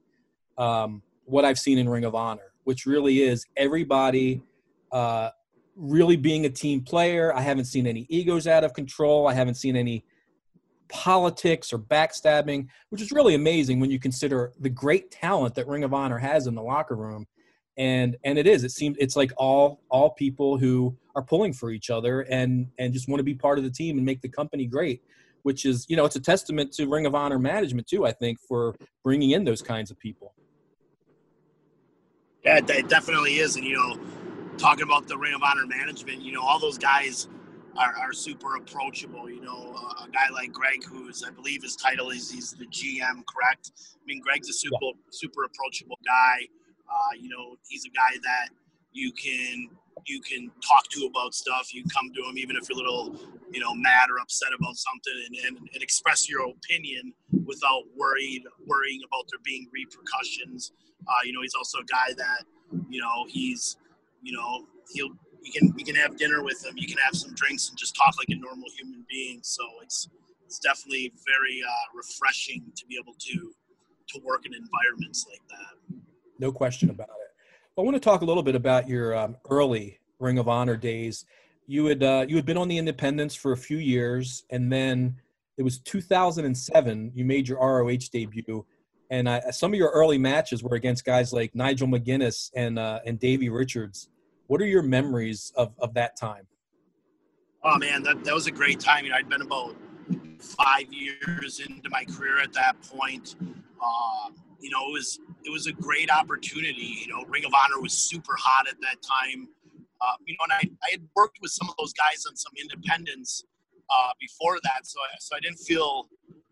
[0.57, 4.41] um, what I've seen in Ring of Honor, which really is everybody
[4.91, 5.29] uh,
[5.75, 7.33] really being a team player.
[7.33, 9.27] I haven't seen any egos out of control.
[9.27, 10.03] I haven't seen any
[10.89, 15.83] politics or backstabbing, which is really amazing when you consider the great talent that Ring
[15.83, 17.27] of Honor has in the locker room
[17.77, 21.71] and and it is it seems it's like all all people who are pulling for
[21.71, 24.29] each other and and just want to be part of the team and make the
[24.29, 25.01] company great
[25.43, 28.39] which is you know it's a testament to ring of honor management too i think
[28.39, 30.33] for bringing in those kinds of people.
[32.43, 33.99] Yeah it definitely is and you know
[34.57, 37.27] talking about the ring of honor management you know all those guys
[37.77, 41.75] are, are super approachable you know uh, a guy like greg who's i believe his
[41.75, 43.71] title is he's the gm correct?
[43.95, 44.91] I mean greg's a super yeah.
[45.11, 46.47] super approachable guy
[46.89, 48.49] uh, you know, he's a guy that
[48.91, 49.69] you can
[50.05, 51.73] you can talk to about stuff.
[51.73, 53.15] You come to him even if you're a little,
[53.51, 57.13] you know, mad or upset about something, and, and, and express your opinion
[57.45, 60.71] without worried worrying about there being repercussions.
[61.07, 62.43] Uh, you know, he's also a guy that,
[62.89, 63.77] you know, he's,
[64.21, 67.33] you know, he'll you can you can have dinner with him, you can have some
[67.33, 69.39] drinks and just talk like a normal human being.
[69.43, 70.09] So it's
[70.45, 73.53] it's definitely very uh, refreshing to be able to
[74.09, 75.76] to work in environments like that
[76.39, 77.27] no question about it.
[77.77, 81.25] I want to talk a little bit about your um, early Ring of Honor days.
[81.67, 85.17] You had uh, you had been on the Independents for a few years, and then
[85.57, 87.11] it was 2007.
[87.13, 88.65] You made your ROH debut,
[89.11, 92.99] and uh, some of your early matches were against guys like Nigel McGuinness and uh,
[93.05, 94.09] and Davey Richards.
[94.47, 96.47] What are your memories of, of that time?
[97.63, 99.03] Oh man, that, that was a great time.
[99.03, 99.75] You know, I'd been about
[100.39, 103.35] five years into my career at that point.
[103.81, 106.97] Uh, you know, it was it was a great opportunity.
[107.01, 109.47] You know, Ring of Honor was super hot at that time.
[109.99, 112.53] Uh, you know, and I, I had worked with some of those guys on some
[112.61, 113.43] independents
[113.89, 116.07] uh, before that, so I, so I didn't feel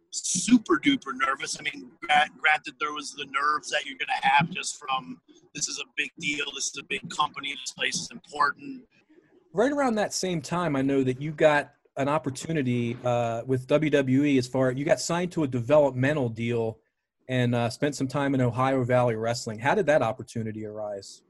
[0.09, 1.57] super duper nervous.
[1.59, 5.19] I mean, granted, there was the nerves that you're going to have just from
[5.53, 8.83] this is a big deal, this is a big company, this place is important.
[9.53, 14.37] Right around that same time, I know that you got an opportunity uh, with WWE
[14.37, 16.79] as far you got signed to a developmental deal
[17.27, 19.59] and uh, spent some time in Ohio Valley Wrestling.
[19.59, 21.23] How did that opportunity arise?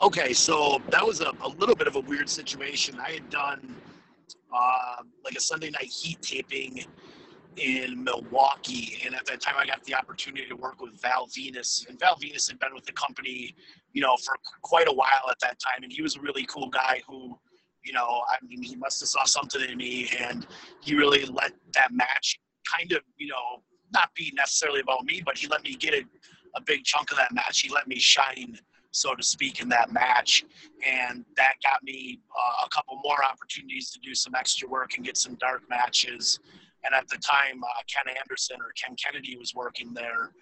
[0.00, 2.98] Okay, so that was a, a little bit of a weird situation.
[2.98, 3.76] I had done
[4.52, 6.84] uh, like a Sunday night heat taping
[7.56, 11.88] in Milwaukee, and at that time I got the opportunity to work with Val Venis,
[11.88, 13.54] And Val Venis had been with the company,
[13.92, 16.68] you know, for quite a while at that time, and he was a really cool
[16.68, 17.38] guy who
[17.84, 20.46] you know, I mean, he must have saw something in me, and
[20.80, 22.38] he really let that match
[22.78, 26.02] kind of, you know, not be necessarily about me, but he let me get a,
[26.56, 27.60] a big chunk of that match.
[27.60, 28.58] He let me shine,
[28.90, 30.44] so to speak, in that match.
[30.86, 35.04] And that got me uh, a couple more opportunities to do some extra work and
[35.04, 36.38] get some dark matches.
[36.84, 40.32] And at the time, uh, Ken Anderson or Ken Kennedy was working there.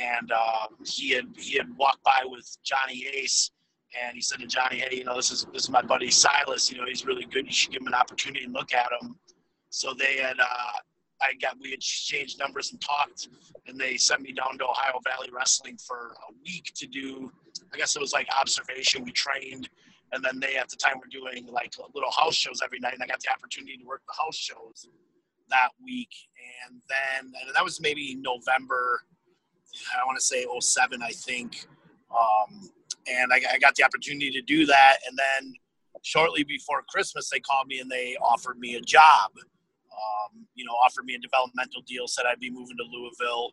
[0.00, 3.52] And uh, he had he had walked by with Johnny Ace,
[4.02, 6.68] and he said to Johnny, "Hey, you know, this is this is my buddy Silas.
[6.68, 7.46] You know, he's really good.
[7.46, 9.16] You should give him an opportunity and look at him."
[9.70, 10.72] So they had uh,
[11.24, 13.28] I got we exchanged numbers and talked,
[13.66, 17.32] and they sent me down to Ohio Valley Wrestling for a week to do.
[17.72, 19.04] I guess it was like observation.
[19.04, 19.68] We trained,
[20.12, 23.02] and then they at the time were doing like little house shows every night, and
[23.02, 24.86] I got the opportunity to work the house shows
[25.50, 26.10] that week.
[26.66, 29.02] And then and that was maybe November.
[30.00, 31.66] I want to say 07, I think.
[32.10, 32.70] Um,
[33.08, 35.52] and I, I got the opportunity to do that, and then
[36.02, 39.32] shortly before Christmas, they called me and they offered me a job
[39.94, 43.52] um, you know, offered me a developmental deal, said I'd be moving to Louisville.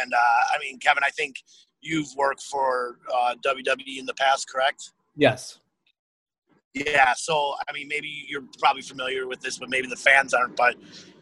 [0.00, 1.36] And uh, I mean, Kevin, I think
[1.80, 4.92] you've worked for uh, WWE in the past, correct?
[5.16, 5.60] Yes.
[6.74, 7.14] Yeah.
[7.16, 10.56] So, I mean, maybe you're probably familiar with this, but maybe the fans aren't.
[10.56, 10.74] But,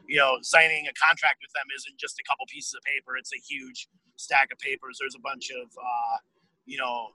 [0.08, 3.32] you know, signing a contract with them isn't just a couple pieces of paper, it's
[3.32, 4.98] a huge stack of papers.
[5.00, 6.16] There's a bunch of, uh,
[6.66, 7.08] you know,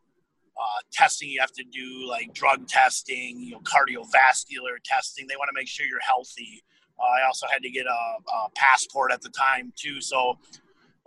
[0.59, 5.27] uh, testing you have to do, like drug testing, you know, cardiovascular testing.
[5.27, 6.63] They want to make sure you're healthy.
[7.03, 10.01] I also had to get a, a, passport at the time too.
[10.01, 10.38] So,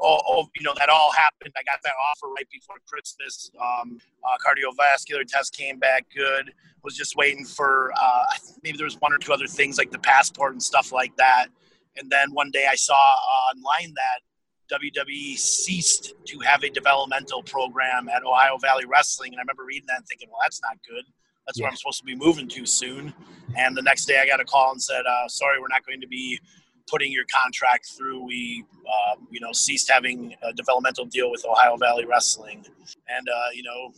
[0.01, 1.53] oh, oh, you know, that all happened.
[1.57, 3.51] I got that offer right before Christmas.
[3.61, 6.53] Um, uh, cardiovascular test came back good.
[6.85, 8.25] Was just waiting for uh,
[8.63, 11.47] maybe there was one or two other things like the passport and stuff like that.
[11.97, 12.99] And then one day I saw
[13.55, 14.21] online that
[14.81, 19.33] WWE ceased to have a developmental program at Ohio Valley Wrestling.
[19.33, 21.05] And I remember reading that and thinking, well, that's not good.
[21.47, 21.65] That's yeah.
[21.65, 23.13] where I'm supposed to be moving to soon.
[23.57, 26.01] And the next day I got a call and said, uh, sorry, we're not going
[26.01, 26.39] to be
[26.89, 28.25] putting your contract through.
[28.25, 32.65] We, uh, you know, ceased having a developmental deal with Ohio Valley Wrestling.
[33.09, 33.93] And, uh, you know,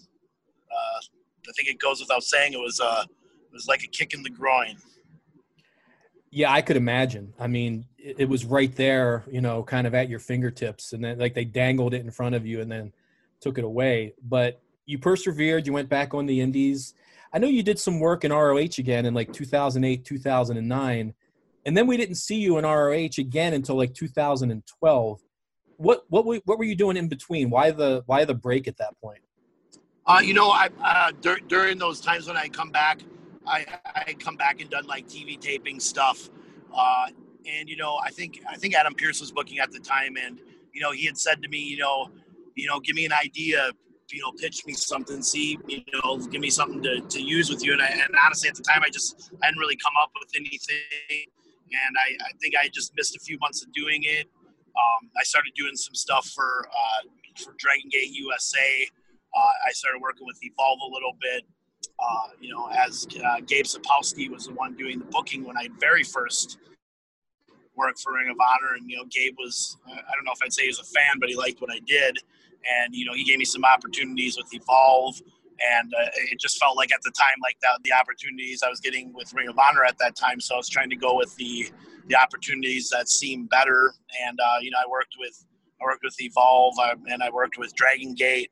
[0.70, 1.00] uh,
[1.48, 4.22] I think it goes without saying it was, uh, it was like a kick in
[4.22, 4.76] the groin.
[6.30, 7.32] Yeah, I could imagine.
[7.38, 11.04] I mean, it, it was right there, you know, kind of at your fingertips, and
[11.04, 12.92] then like they dangled it in front of you and then
[13.40, 14.14] took it away.
[14.20, 15.66] But you persevered.
[15.66, 16.94] You went back on the Indies.
[17.34, 21.14] I know you did some work in ROH again in like 2008, 2009,
[21.66, 25.20] and then we didn't see you in ROH again until like 2012.
[25.76, 27.50] What what what were you doing in between?
[27.50, 29.18] Why the why the break at that point?
[30.06, 33.00] Uh, you know, I uh, dur- during those times when I come back,
[33.44, 36.30] I I come back and done like TV taping stuff,
[36.72, 37.06] uh,
[37.46, 40.40] and you know I think I think Adam Pearce was booking at the time, and
[40.72, 42.10] you know he had said to me, you know,
[42.54, 43.72] you know, give me an idea,
[44.12, 47.64] you know, pitch me something, see, you know, give me something to, to use with
[47.64, 50.10] you, and, I, and honestly at the time I just I hadn't really come up
[50.20, 51.26] with anything,
[51.70, 54.26] and I, I think I just missed a few months of doing it.
[54.76, 57.08] Um, I started doing some stuff for uh,
[57.42, 58.88] for Dragon Gate USA.
[59.36, 61.44] Uh, I started working with Evolve a little bit.
[61.98, 65.68] Uh, you know, as uh, Gabe Sapolsky was the one doing the booking when I
[65.78, 66.58] very first
[67.76, 70.52] worked for Ring of Honor, and you know, Gabe was I don't know if I'd
[70.52, 72.18] say he was a fan, but he liked what I did,
[72.82, 75.20] and you know, he gave me some opportunities with Evolve,
[75.76, 78.80] and uh, it just felt like at the time like that the opportunities I was
[78.80, 81.34] getting with Ring of Honor at that time, so I was trying to go with
[81.36, 81.70] the
[82.06, 83.94] the opportunities that seemed better,
[84.26, 85.44] and uh, you know, I worked with
[85.80, 88.50] I worked with Evolve, uh, and I worked with Dragon Gate,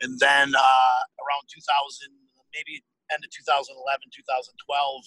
[0.00, 2.10] and then uh, around 2000
[2.54, 5.02] maybe end of 2011, 2012,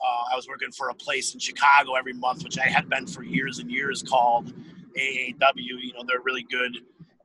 [0.00, 3.06] uh, I was working for a place in Chicago every month, which I had been
[3.06, 4.52] for years and years, called
[4.96, 5.56] AAW.
[5.56, 6.78] You know, they're really good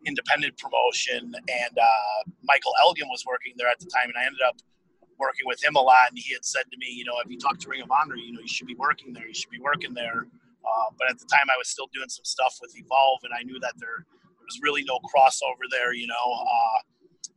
[0.05, 4.41] independent promotion, and uh, Michael Elgin was working there at the time, and I ended
[4.47, 4.57] up
[5.19, 6.09] working with him a lot.
[6.09, 8.15] And he had said to me, you know, if you talk to Ring of Honor,
[8.15, 9.27] you know, you should be working there.
[9.27, 10.27] You should be working there.
[10.63, 13.43] Uh, but at the time, I was still doing some stuff with Evolve, and I
[13.43, 15.93] knew that there, there was really no crossover there.
[15.93, 16.79] You know, uh,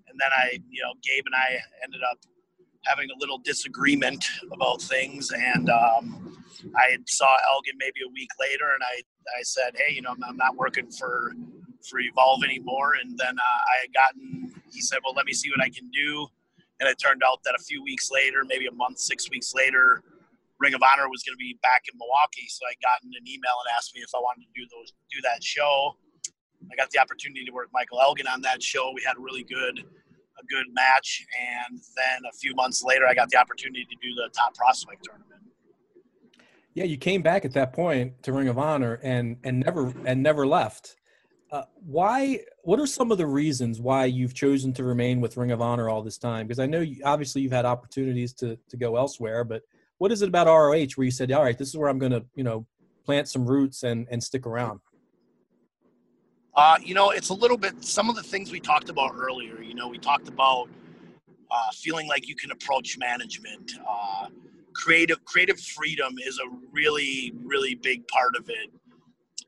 [0.08, 2.18] and then I, you know, Gabe and I ended up
[2.84, 6.42] having a little disagreement about things, and um,
[6.76, 9.02] I saw Elgin maybe a week later, and I,
[9.38, 11.34] I said, hey, you know, I'm, I'm not working for
[11.88, 14.52] for Evolve anymore, and then uh, I had gotten.
[14.72, 16.26] He said, well, let me see what I can do,
[16.80, 20.02] and it turned out that a few weeks later, maybe a month, six weeks later.
[20.58, 23.52] Ring of Honor was going to be back in Milwaukee, so I got an email
[23.60, 25.96] and asked me if I wanted to do those do that show.
[26.72, 28.90] I got the opportunity to work with Michael Elgin on that show.
[28.94, 31.24] We had a really good a good match,
[31.68, 35.04] and then a few months later, I got the opportunity to do the top prospect
[35.04, 35.42] tournament.
[36.74, 40.22] Yeah, you came back at that point to Ring of Honor and and never and
[40.22, 40.95] never left.
[41.52, 42.40] Uh, why?
[42.62, 45.88] What are some of the reasons why you've chosen to remain with Ring of Honor
[45.88, 46.46] all this time?
[46.46, 49.62] Because I know you, obviously you've had opportunities to to go elsewhere, but
[49.98, 52.12] what is it about ROH where you said, "All right, this is where I'm going
[52.12, 52.66] to you know
[53.04, 54.80] plant some roots and and stick around"?
[56.56, 59.62] Uh, you know, it's a little bit some of the things we talked about earlier.
[59.62, 60.68] You know, we talked about
[61.50, 63.72] uh, feeling like you can approach management.
[63.88, 64.28] Uh,
[64.74, 68.70] creative creative freedom is a really really big part of it.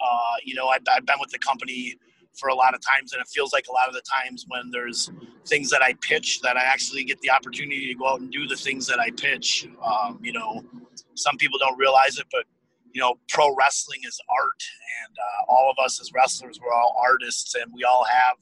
[0.00, 1.96] Uh, you know, I've, I've, been with the company
[2.32, 4.70] for a lot of times, and it feels like a lot of the times when
[4.70, 5.11] there's
[5.46, 8.46] things that I pitch that I actually get the opportunity to go out and do
[8.46, 9.68] the things that I pitch.
[9.82, 10.64] Um, you know,
[11.14, 12.44] some people don't realize it, but
[12.92, 14.62] you know, pro wrestling is art,
[15.04, 18.37] and uh, all of us as wrestlers, we're all artists, and we all have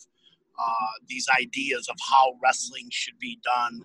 [0.59, 3.83] uh, these ideas of how wrestling should be done.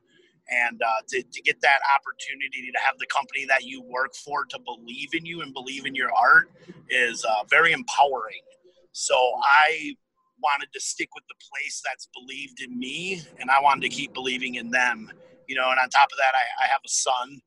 [0.49, 4.43] And uh, to, to get that opportunity to have the company that you work for
[4.45, 6.49] to believe in you and believe in your art
[6.89, 8.41] is uh, very empowering.
[8.91, 9.95] So I
[10.41, 14.13] wanted to stick with the place that's believed in me, and I wanted to keep
[14.13, 15.09] believing in them.
[15.47, 17.41] You know, and on top of that, I, I have a son.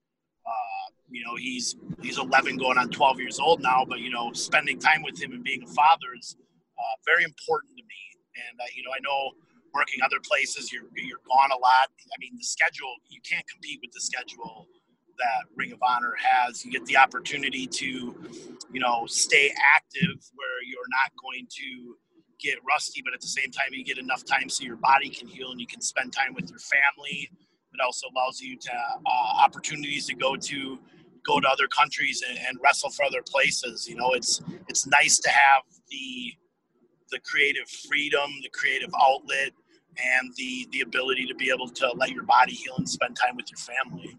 [0.46, 3.84] Uh, you know, he's he's 11, going on 12 years old now.
[3.86, 6.36] But you know, spending time with him and being a father is
[6.78, 8.02] uh, very important to me.
[8.48, 9.32] And uh, you know, I know
[9.74, 11.90] working other places, you're you're gone a lot.
[11.90, 14.68] I mean, the schedule you can't compete with the schedule
[15.18, 16.64] that Ring of Honor has.
[16.64, 21.96] You get the opportunity to, you know, stay active where you're not going to
[22.40, 25.28] get rusty, but at the same time, you get enough time so your body can
[25.28, 27.30] heal and you can spend time with your family.
[27.72, 30.78] It also allows you to uh, opportunities to go to
[31.26, 33.88] go to other countries and, and wrestle for other places.
[33.88, 36.32] You know, it's it's nice to have the
[37.10, 39.52] the creative freedom, the creative outlet,
[39.98, 43.36] and the the ability to be able to let your body heal and spend time
[43.36, 44.18] with your family.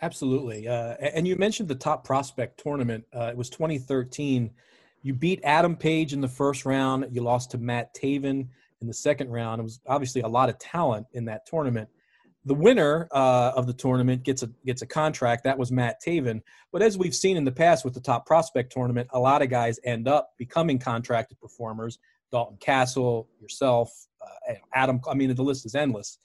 [0.00, 0.68] Absolutely.
[0.68, 3.04] Uh, and you mentioned the top prospect tournament.
[3.14, 4.50] Uh, it was 2013.
[5.02, 7.06] You beat Adam Page in the first round.
[7.10, 8.48] You lost to Matt Taven
[8.80, 9.60] in the second round.
[9.60, 11.88] It was obviously a lot of talent in that tournament.
[12.44, 15.44] The winner uh, of the tournament gets a gets a contract.
[15.44, 16.40] That was Matt Taven.
[16.72, 19.50] But as we've seen in the past with the top prospect tournament, a lot of
[19.50, 21.98] guys end up becoming contracted performers.
[22.30, 23.90] Dalton Castle, yourself,
[24.22, 25.00] uh, Adam.
[25.08, 26.18] I mean, the list is endless.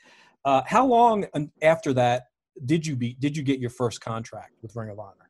[0.46, 1.26] Uh, how long
[1.62, 2.24] after that
[2.66, 5.30] did you be did you get your first contract with Ring of Honor?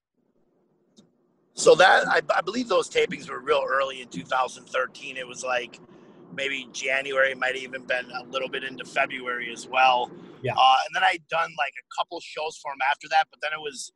[1.53, 5.17] So that I, I believe those tapings were real early in 2013.
[5.17, 5.79] It was like
[6.35, 10.09] maybe January, might have even been a little bit into February as well.
[10.41, 10.53] Yeah.
[10.57, 13.51] Uh, and then I'd done like a couple shows for him after that, but then
[13.53, 13.91] it was,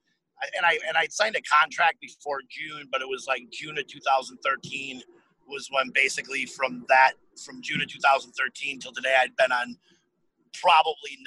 [0.55, 3.87] and I and I'd signed a contract before June, but it was like June of
[3.87, 5.01] 2013
[5.47, 9.77] was when basically from that from June of 2013 till today I'd been on
[10.61, 11.17] probably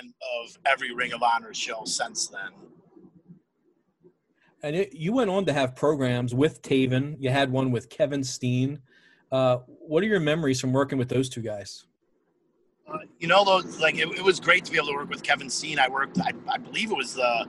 [0.00, 0.12] 99%
[0.44, 2.50] of every Ring of Honor show since then.
[4.64, 7.16] And it, you went on to have programs with Taven.
[7.18, 8.80] You had one with Kevin Steen.
[9.30, 11.86] Uh, what are your memories from working with those two guys?
[12.86, 15.22] Uh, you know, those like it, it, was great to be able to work with
[15.22, 15.78] Kevin Steen.
[15.78, 17.46] I worked, I, I believe it was the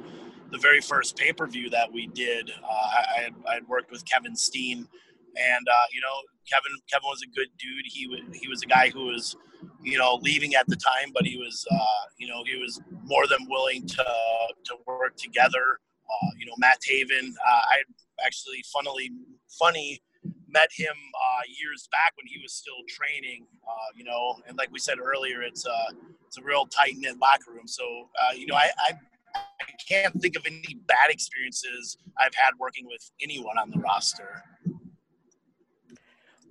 [0.52, 2.52] the very first pay per view that we did.
[2.64, 4.88] Uh, I, I had worked with Kevin Steen,
[5.38, 6.16] and uh, you know,
[6.50, 7.86] Kevin Kevin was a good dude.
[7.86, 9.36] He was he was a guy who was,
[9.82, 13.28] you know, leaving at the time, but he was, uh, you know, he was more
[13.28, 14.06] than willing to
[14.66, 15.80] to work together.
[16.10, 17.30] Uh, you know, Matt Taven.
[17.30, 17.84] Uh, I
[18.26, 19.10] actually, funnily,
[19.60, 20.02] funny
[20.48, 23.46] met him uh, years back when he was still training.
[23.68, 25.78] Uh, you know, and like we said earlier, it's a
[26.28, 27.68] it's a real tight knit locker room.
[27.68, 27.84] So
[28.36, 28.94] you know, I, I,
[29.36, 34.44] I can't think of any bad experiences I've had working with anyone on the roster.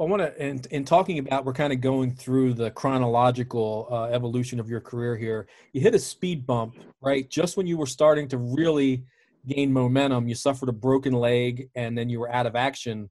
[0.01, 4.05] I want to, in, in talking about, we're kind of going through the chronological uh,
[4.05, 5.47] evolution of your career here.
[5.73, 7.29] You hit a speed bump, right?
[7.29, 9.05] Just when you were starting to really
[9.47, 13.11] gain momentum, you suffered a broken leg and then you were out of action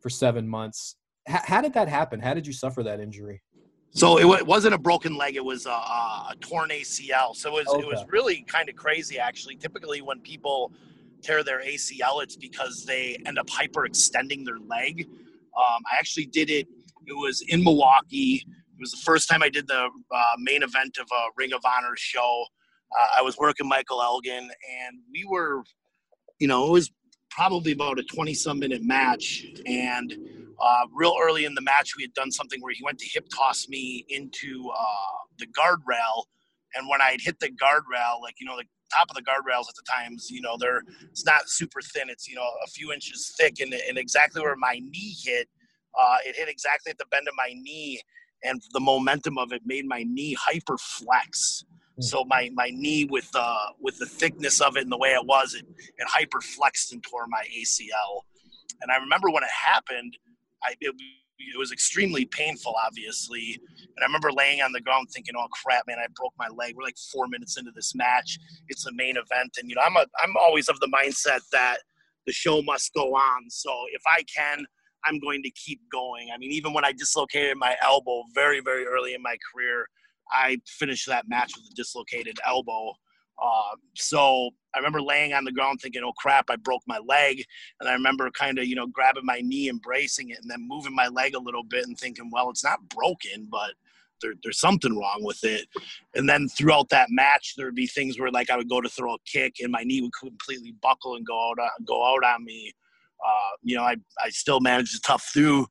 [0.00, 0.96] for seven months.
[1.28, 2.20] H- how did that happen?
[2.20, 3.42] How did you suffer that injury?
[3.90, 7.36] So it, it wasn't a broken leg; it was a, a torn ACL.
[7.36, 7.82] So it was, okay.
[7.82, 9.54] it was really kind of crazy, actually.
[9.54, 10.72] Typically, when people
[11.22, 15.08] tear their ACL, it's because they end up hyperextending their leg.
[15.56, 16.66] Um, I actually did it.
[17.06, 18.44] It was in Milwaukee.
[18.46, 21.60] It was the first time I did the uh, main event of a Ring of
[21.64, 22.44] Honor show.
[22.98, 25.62] Uh, I was working Michael Elgin, and we were,
[26.38, 26.90] you know, it was
[27.30, 29.46] probably about a 20 some minute match.
[29.66, 30.14] And
[30.60, 33.26] uh, real early in the match, we had done something where he went to hip
[33.34, 36.24] toss me into uh, the guardrail.
[36.76, 39.74] And when I'd hit the guardrail, like, you know, the top of the guardrails at
[39.76, 42.08] the times, you know, they're, it's not super thin.
[42.08, 43.60] It's, you know, a few inches thick.
[43.60, 45.48] And, and exactly where my knee hit,
[45.98, 48.00] uh, it hit exactly at the bend of my knee.
[48.42, 51.64] And the momentum of it made my knee hyper flex.
[51.96, 52.02] Hmm.
[52.02, 55.24] So my my knee with uh with the thickness of it and the way it
[55.24, 58.22] was, it it hyper flexed and tore my ACL.
[58.82, 60.18] And I remember when it happened,
[60.62, 60.94] I it,
[61.52, 63.58] it was extremely painful, obviously.
[63.80, 65.98] And I remember laying on the ground thinking, "Oh crap, man!
[65.98, 68.38] I broke my leg." We're like four minutes into this match.
[68.68, 71.78] It's the main event, and you know, I'm a I'm always of the mindset that
[72.26, 73.50] the show must go on.
[73.50, 74.64] So if I can,
[75.04, 76.28] I'm going to keep going.
[76.34, 79.88] I mean, even when I dislocated my elbow very very early in my career,
[80.30, 82.94] I finished that match with a dislocated elbow.
[83.42, 87.44] Uh, so I remember laying on the ground thinking, "Oh crap, I broke my leg,"
[87.80, 90.94] and I remember kind of you know grabbing my knee, embracing it, and then moving
[90.94, 93.74] my leg a little bit and thinking, "Well, it's not broken, but."
[94.22, 95.66] There, there's something wrong with it.
[96.14, 98.88] And then throughout that match, there would be things where like I would go to
[98.88, 102.44] throw a kick and my knee would completely buckle and go out, go out on
[102.44, 102.72] me.
[103.22, 105.66] Uh, you know, I, I still managed to tough through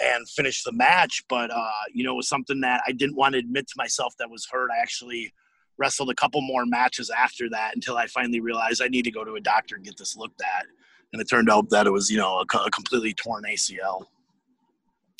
[0.00, 1.22] and finish the match.
[1.28, 4.14] But uh, you know, it was something that I didn't want to admit to myself
[4.18, 4.70] that was hurt.
[4.70, 5.32] I actually
[5.78, 9.24] wrestled a couple more matches after that until I finally realized I need to go
[9.24, 10.66] to a doctor and get this looked at.
[11.12, 14.04] And it turned out that it was, you know, a, a completely torn ACL.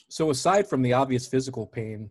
[0.08, 2.10] So aside from the obvious physical pain,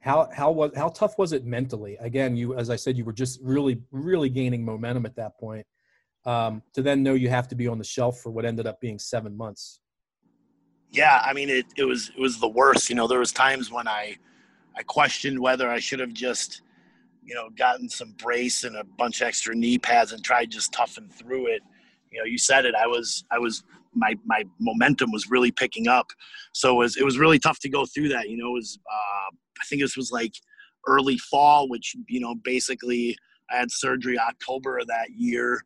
[0.00, 1.96] how how was how tough was it mentally?
[2.00, 5.66] Again, you as I said, you were just really really gaining momentum at that point.
[6.24, 8.80] Um, to then know you have to be on the shelf for what ended up
[8.80, 9.80] being seven months
[10.92, 12.88] yeah, I mean, it, it was it was the worst.
[12.88, 14.16] You know, there was times when I
[14.76, 16.62] I questioned whether I should have just
[17.30, 21.08] you know gotten some brace and a bunch extra knee pads and tried just toughen
[21.08, 21.62] through it.
[22.10, 22.74] You know, you said it.
[22.74, 23.62] I was I was
[23.94, 26.08] my my momentum was really picking up,
[26.52, 28.28] so it was it was really tough to go through that.
[28.28, 30.34] You know, it was uh, I think this was like
[30.88, 33.16] early fall, which you know basically
[33.48, 35.62] I had surgery October of that year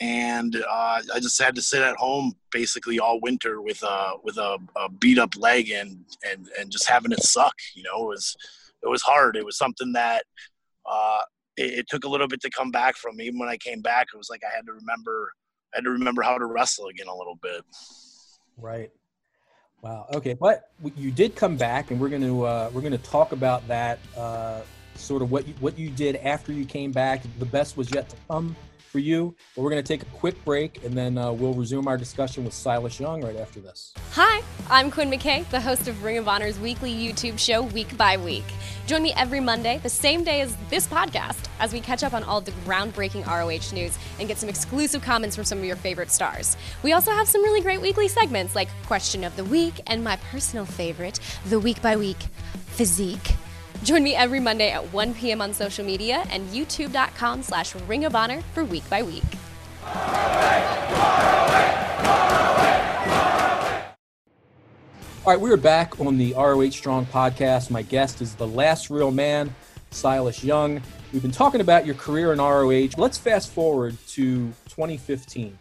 [0.00, 4.36] and uh, I just had to sit at home basically all winter with a with
[4.38, 7.54] a, a, beat up leg and and and just having it suck.
[7.74, 8.36] You know, it was
[8.84, 9.36] it was hard.
[9.36, 10.22] It was something that
[10.88, 11.20] uh,
[11.56, 13.20] it, it, took a little bit to come back from.
[13.20, 15.32] Even when I came back, it was like I had to remember
[15.74, 17.62] I had to remember how to wrestle again a little bit.
[18.56, 18.90] Right.
[19.82, 20.06] Wow.
[20.12, 23.32] Okay, but you did come back, and we're going to uh, we're going to talk
[23.32, 23.98] about that.
[24.16, 24.62] Uh,
[24.94, 27.22] sort of what you, what you did after you came back.
[27.38, 28.56] The best was yet to come
[28.88, 29.34] for you.
[29.54, 32.44] But we're going to take a quick break and then uh, we'll resume our discussion
[32.44, 33.94] with Silas Young right after this.
[34.12, 38.16] Hi, I'm Quinn McKay, the host of Ring of Honor's weekly YouTube show, Week by
[38.16, 38.44] Week.
[38.86, 42.24] Join me every Monday, the same day as this podcast, as we catch up on
[42.24, 46.10] all the groundbreaking ROH news and get some exclusive comments from some of your favorite
[46.10, 46.56] stars.
[46.82, 50.16] We also have some really great weekly segments like Question of the Week and my
[50.30, 52.18] personal favorite, the Week by Week
[52.68, 53.34] Physique.
[53.84, 55.40] Join me every Monday at 1 p.m.
[55.40, 59.22] on social media and youtube.com slash ring of honor for week by week.
[65.24, 67.70] All right, we are back on the ROH Strong podcast.
[67.70, 69.54] My guest is the last real man,
[69.90, 70.82] Silas Young.
[71.12, 72.90] We've been talking about your career in ROH.
[72.96, 75.56] Let's fast forward to 2015.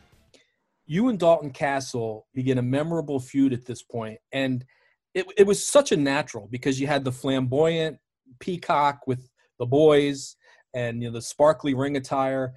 [0.87, 4.65] You and Dalton Castle begin a memorable feud at this point, and
[5.13, 7.99] it, it was such a natural because you had the flamboyant
[8.39, 10.35] peacock with the boys
[10.73, 12.53] and you know the sparkly ring attire.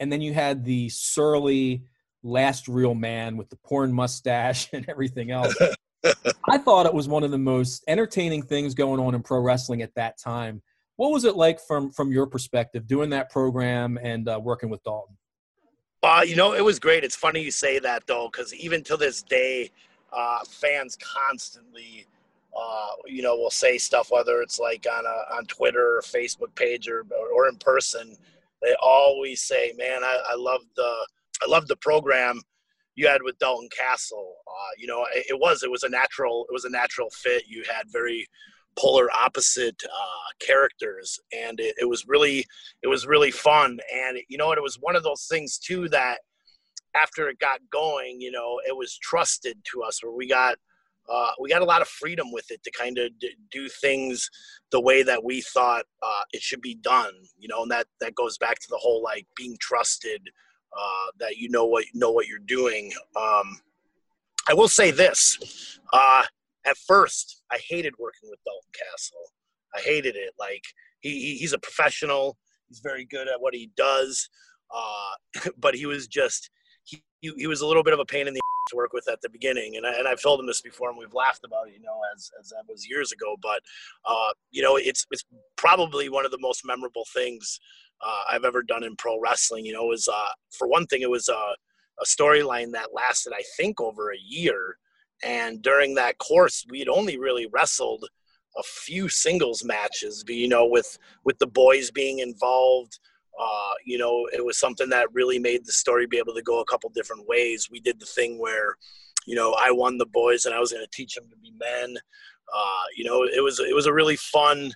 [0.00, 1.82] And then you had the surly
[2.22, 5.54] last real man with the porn mustache and everything else.
[6.48, 9.82] I thought it was one of the most entertaining things going on in pro wrestling
[9.82, 10.62] at that time.
[10.96, 14.82] What was it like from from your perspective doing that program and uh, working with
[14.82, 15.16] dalton?
[16.02, 17.04] Uh, you know it was great.
[17.04, 19.70] It's funny you say that though because even to this day
[20.12, 22.06] uh, fans constantly
[22.56, 26.54] uh, you know, will say stuff whether it's like on a on Twitter or Facebook
[26.54, 28.16] page or or in person.
[28.62, 30.92] They always say, "Man, I, I love the
[31.42, 32.40] I love the program
[32.96, 36.46] you had with Dalton Castle." Uh, you know, it, it, was it was a natural
[36.48, 37.44] it was a natural fit.
[37.46, 38.26] You had very
[38.76, 42.44] polar opposite uh, characters, and it, it was really
[42.82, 43.78] it was really fun.
[43.94, 44.52] And you know?
[44.52, 46.18] It was one of those things too that
[46.94, 50.56] after it got going, you know, it was trusted to us where we got
[51.08, 54.30] uh, we got a lot of freedom with it to kind of d- do things
[54.70, 57.12] the way that we thought uh, it should be done.
[57.38, 60.20] You know, and that that goes back to the whole like being trusted,
[60.76, 62.92] uh, that you know what know what you're doing.
[63.16, 63.60] Um,
[64.48, 66.24] I will say this: uh,
[66.66, 69.32] at first, I hated working with Dalton Castle.
[69.74, 70.34] I hated it.
[70.38, 70.64] Like
[71.00, 72.36] he, he he's a professional.
[72.68, 74.28] He's very good at what he does.
[74.74, 76.50] Uh, but he was just
[76.84, 79.20] he, he was a little bit of a pain in the to work with at
[79.20, 79.76] the beginning.
[79.76, 82.00] And, I, and I've told him this before, and we've laughed about it, you know,
[82.14, 83.36] as, as that was years ago.
[83.42, 83.60] But,
[84.04, 85.24] uh, you know, it's, it's
[85.56, 87.60] probably one of the most memorable things
[88.00, 89.64] uh, I've ever done in pro wrestling.
[89.66, 91.42] You know, was, uh, for one thing, it was a,
[92.00, 94.78] a storyline that lasted, I think, over a year.
[95.24, 98.04] And during that course, we'd only really wrestled
[98.56, 102.98] a few singles matches, you know, with, with the boys being involved–
[103.38, 106.60] uh, you know, it was something that really made the story be able to go
[106.60, 107.68] a couple different ways.
[107.70, 108.76] We did the thing where,
[109.26, 111.52] you know, I won the boys and I was going to teach them to be
[111.58, 111.96] men.
[112.54, 114.72] Uh, you know, it was it was a really fun.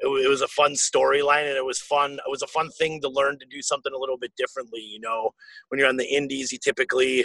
[0.00, 2.12] It, it was a fun storyline and it was fun.
[2.14, 4.80] It was a fun thing to learn to do something a little bit differently.
[4.80, 5.30] You know,
[5.68, 7.24] when you're on the indies, you typically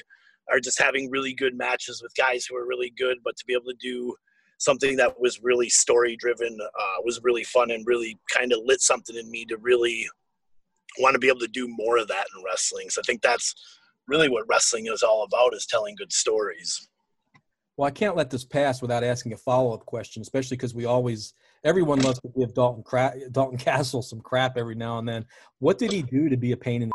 [0.49, 3.53] are just having really good matches with guys who are really good, but to be
[3.53, 4.15] able to do
[4.59, 8.81] something that was really story driven uh, was really fun and really kind of lit
[8.81, 10.07] something in me to really
[10.99, 12.89] want to be able to do more of that in wrestling.
[12.89, 13.55] So I think that's
[14.07, 16.87] really what wrestling is all about is telling good stories.
[17.75, 21.33] Well, I can't let this pass without asking a follow-up question, especially because we always
[21.63, 22.83] everyone loves to give Dalton
[23.31, 25.25] Dalton Castle some crap every now and then.
[25.59, 26.93] What did he do to be a pain in the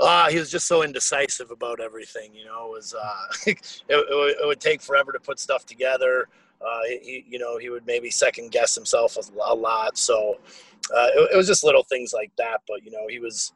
[0.00, 2.34] uh, he was just so indecisive about everything.
[2.34, 6.28] You know, it was uh, it, it, it, would take forever to put stuff together.
[6.60, 9.98] Uh, he, you know, he would maybe second guess himself a, lot.
[9.98, 10.38] So
[10.90, 12.60] uh, it, it, was just little things like that.
[12.66, 13.52] But you know, he was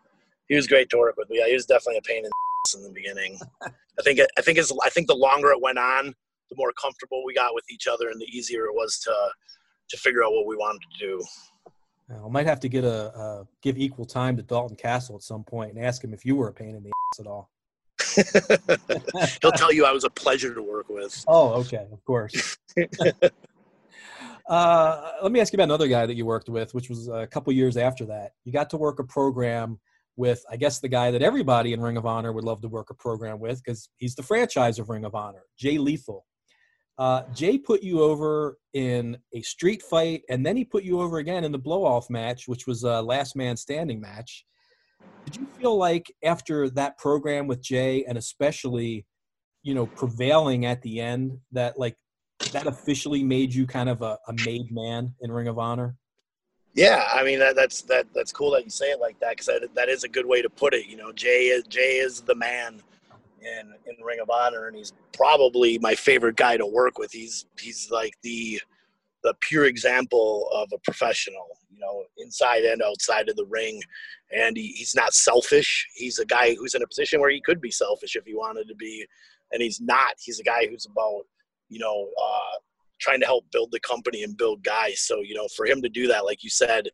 [0.48, 1.28] he was great to work with.
[1.30, 3.38] Yeah, he was definitely a pain in the in the beginning.
[3.62, 6.14] I think I think as I think the longer it went on,
[6.50, 9.14] the more comfortable we got with each other, and the easier it was to
[9.90, 11.24] to figure out what we wanted to do.
[12.12, 15.44] I might have to get a uh, give equal time to Dalton Castle at some
[15.44, 17.50] point and ask him if you were a pain in the ass at all.
[19.42, 21.24] He'll tell you I was a pleasure to work with.
[21.28, 22.58] Oh, okay, of course.
[24.48, 27.26] uh, let me ask you about another guy that you worked with, which was a
[27.26, 28.32] couple years after that.
[28.44, 29.78] You got to work a program
[30.16, 32.90] with, I guess, the guy that everybody in Ring of Honor would love to work
[32.90, 36.26] a program with because he's the franchise of Ring of Honor, Jay Lethal.
[36.98, 41.16] Uh, Jay put you over in a street fight, and then he put you over
[41.16, 44.44] again in the blow off match, which was a last man standing match.
[45.24, 49.06] Did you feel like after that program with Jay, and especially,
[49.62, 51.96] you know, prevailing at the end, that like
[52.52, 55.96] that officially made you kind of a, a made man in Ring of Honor?
[56.74, 59.46] Yeah, I mean that, that's that that's cool that you say it like that because
[59.46, 60.86] that, that is a good way to put it.
[60.86, 62.80] You know, Jay is Jay is the man
[63.40, 67.12] in in Ring of Honor, and he's probably my favorite guy to work with.
[67.12, 68.60] He's he's like the
[69.22, 73.80] the pure example of a professional, you know, inside and outside of the ring,
[74.32, 75.88] and he, he's not selfish.
[75.94, 78.68] He's a guy who's in a position where he could be selfish if he wanted
[78.68, 79.06] to be,
[79.52, 80.14] and he's not.
[80.20, 81.22] He's a guy who's about
[81.68, 82.08] you know.
[82.22, 82.58] Uh,
[83.00, 85.00] trying to help build the company and build guys.
[85.00, 86.88] So you know, for him to do that, like you said,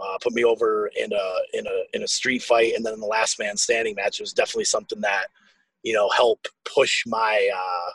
[0.00, 3.00] uh, put me over in a in a in a street fight, and then in
[3.00, 5.26] the last man standing match was definitely something that
[5.82, 7.50] you know help push my.
[7.54, 7.90] Uh,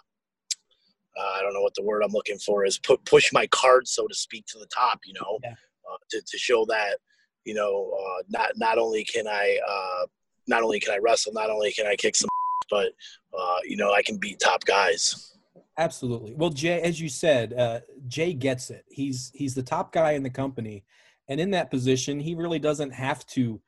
[1.16, 2.80] uh, I don't know what the word I'm looking for is.
[2.80, 5.00] Put push my card, so to speak, to the top.
[5.06, 5.52] You know, yeah.
[5.52, 6.98] uh, to to show that
[7.46, 10.06] you know uh, not not only can I uh,
[10.48, 12.30] not only can I wrestle, not only can I kick some,
[12.70, 12.92] but
[13.38, 15.30] uh, you know I can beat top guys.
[15.78, 16.36] Absolutely.
[16.36, 18.86] Well, Jay, as you said, uh, Jay gets it.
[18.90, 20.84] He's he's the top guy in the company,
[21.28, 23.60] and in that position, he really doesn't have to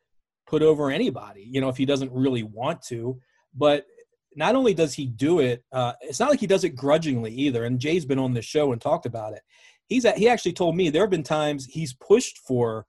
[0.45, 1.47] put over anybody.
[1.49, 3.19] You know, if he doesn't really want to.
[3.57, 3.85] But
[4.35, 7.63] not only does he do it, uh, it's not like he does it grudgingly either.
[7.63, 9.41] And Jay's been on the show and talked about it.
[9.87, 12.85] He's at, he actually told me there have been times he's pushed for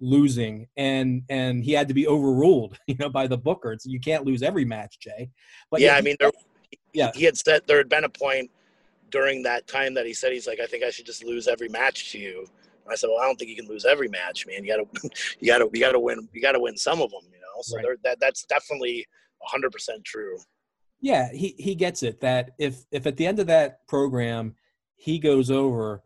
[0.00, 4.24] losing and and he had to be overruled you know by the booker you can't
[4.24, 5.28] lose every match jay
[5.70, 6.30] but yeah, yeah i mean there,
[6.92, 7.10] yeah.
[7.14, 8.50] he had said there had been a point
[9.10, 11.68] during that time that he said he's like, I think I should just lose every
[11.68, 12.46] match to you.
[12.84, 14.64] And I said, well, I don't think you can lose every match, man.
[14.64, 16.28] You gotta, you gotta, you gotta win.
[16.32, 17.62] You gotta win some of them, you know.
[17.62, 17.86] So right.
[18.04, 19.06] that that's definitely
[19.42, 20.38] hundred percent true.
[21.00, 22.20] Yeah, he he gets it.
[22.20, 24.54] That if if at the end of that program
[24.96, 26.02] he goes over,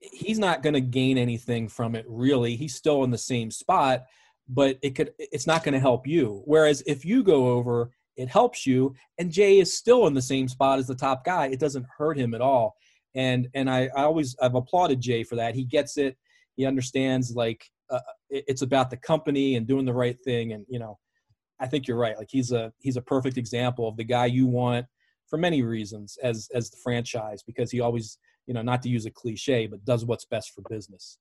[0.00, 2.04] he's not going to gain anything from it.
[2.08, 4.04] Really, he's still in the same spot,
[4.48, 6.42] but it could it's not going to help you.
[6.44, 8.94] Whereas if you go over it helps you.
[9.18, 11.46] And Jay is still in the same spot as the top guy.
[11.46, 12.76] It doesn't hurt him at all.
[13.14, 15.54] And and I, I always I've applauded Jay for that.
[15.54, 16.16] He gets it.
[16.56, 20.52] He understands like uh, it's about the company and doing the right thing.
[20.52, 20.98] And you know,
[21.58, 22.16] I think you're right.
[22.16, 24.86] Like he's a he's a perfect example of the guy you want
[25.26, 28.18] for many reasons as as the franchise because he always
[28.50, 31.18] you know not to use a cliche but does what's best for business.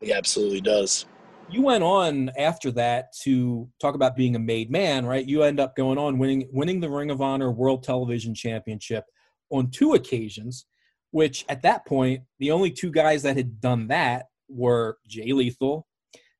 [0.00, 1.04] He absolutely does
[1.52, 5.26] you went on after that to talk about being a made man, right?
[5.26, 9.04] You end up going on winning winning the Ring of Honor World Television Championship
[9.50, 10.66] on two occasions,
[11.10, 15.86] which at that point the only two guys that had done that were Jay Lethal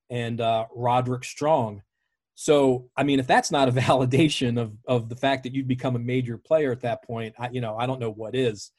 [0.08, 1.82] and uh, Roderick Strong.
[2.34, 5.96] So, I mean, if that's not a validation of of the fact that you've become
[5.96, 8.70] a major player at that point, I, you know, I don't know what is.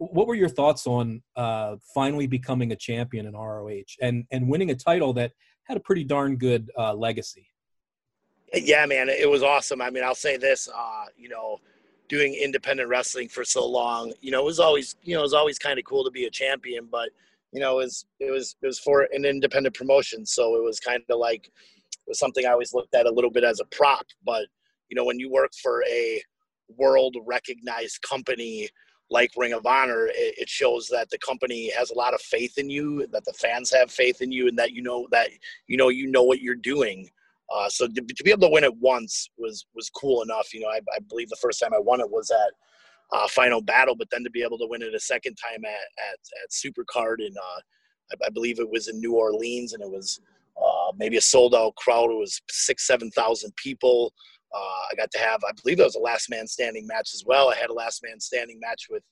[0.00, 4.70] What were your thoughts on uh, finally becoming a champion in ROH and and winning
[4.70, 5.32] a title that
[5.70, 7.46] had a pretty darn good uh, legacy.
[8.52, 9.80] Yeah, man, it was awesome.
[9.80, 11.58] I mean, I'll say this, uh, you know,
[12.08, 15.34] doing independent wrestling for so long, you know, it was always, you know, it was
[15.34, 17.10] always kind of cool to be a champion, but
[17.52, 20.80] you know, it was it was it was for an independent promotion, so it was
[20.80, 23.64] kind of like it was something I always looked at a little bit as a
[23.66, 24.06] prop.
[24.24, 24.46] But
[24.88, 26.22] you know, when you work for a
[26.76, 28.68] world recognized company
[29.10, 32.58] like Ring of Honor, it, it, shows that the company has a lot of faith
[32.58, 35.30] in you, that the fans have faith in you, and that you know that
[35.66, 37.08] you know you know what you're doing.
[37.52, 40.54] Uh, so to, to, be able to win it once was was cool enough.
[40.54, 42.52] You know, I, I believe the first time I won it was at
[43.12, 45.70] uh, Final Battle, but then to be able to win it a second time at
[46.10, 47.60] at, at Supercard, and uh,
[48.12, 50.20] I, I, believe it was in New Orleans, and it was
[50.56, 52.10] uh, maybe a sold out crowd.
[52.10, 54.12] It was six seven thousand people.
[54.54, 57.24] Uh, I got to have, I believe that was a last man standing match as
[57.24, 57.50] well.
[57.50, 59.02] I had a last man standing match with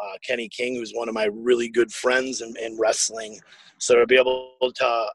[0.00, 3.40] uh, Kenny King, who's one of my really good friends in, in, wrestling.
[3.78, 5.06] So to be able to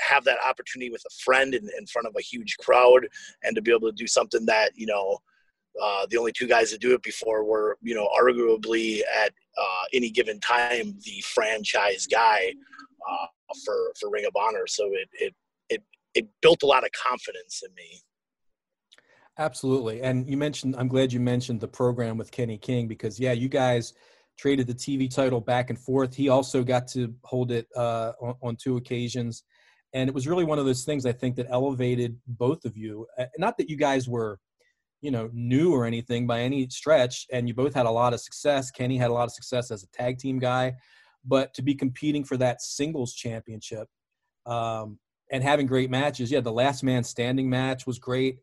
[0.00, 3.06] have that opportunity with a friend in, in front of a huge crowd
[3.42, 5.18] and to be able to do something that, you know,
[5.82, 9.84] uh, the only two guys that do it before were, you know, arguably at uh,
[9.92, 12.52] any given time the franchise guy
[13.08, 13.26] uh,
[13.64, 14.66] for for Ring of Honor.
[14.66, 15.34] So it it
[15.68, 15.82] it
[16.14, 18.02] it built a lot of confidence in me.
[19.38, 20.02] Absolutely.
[20.02, 23.48] And you mentioned, I'm glad you mentioned the program with Kenny King because, yeah, you
[23.48, 23.94] guys
[24.36, 26.14] traded the TV title back and forth.
[26.14, 29.44] He also got to hold it uh, on, on, two occasions.
[29.94, 33.06] And it was really one of those things I think that elevated both of you.
[33.16, 34.40] Uh, not that you guys were,
[35.00, 38.20] you know, new or anything by any stretch, and you both had a lot of
[38.20, 38.72] success.
[38.72, 40.74] Kenny had a lot of success as a tag team guy,
[41.24, 43.88] but to be competing for that singles championship
[44.46, 44.98] um,
[45.30, 48.38] and having great matches, yeah, the last man standing match was great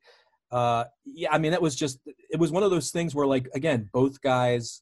[0.52, 3.48] uh, yeah, I mean, that was just, it was one of those things where, like,
[3.54, 4.82] again, both guys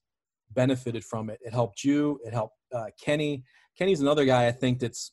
[0.51, 1.39] benefited from it.
[1.41, 3.43] It helped you, it helped uh, Kenny.
[3.77, 5.11] Kenny's another guy I think that's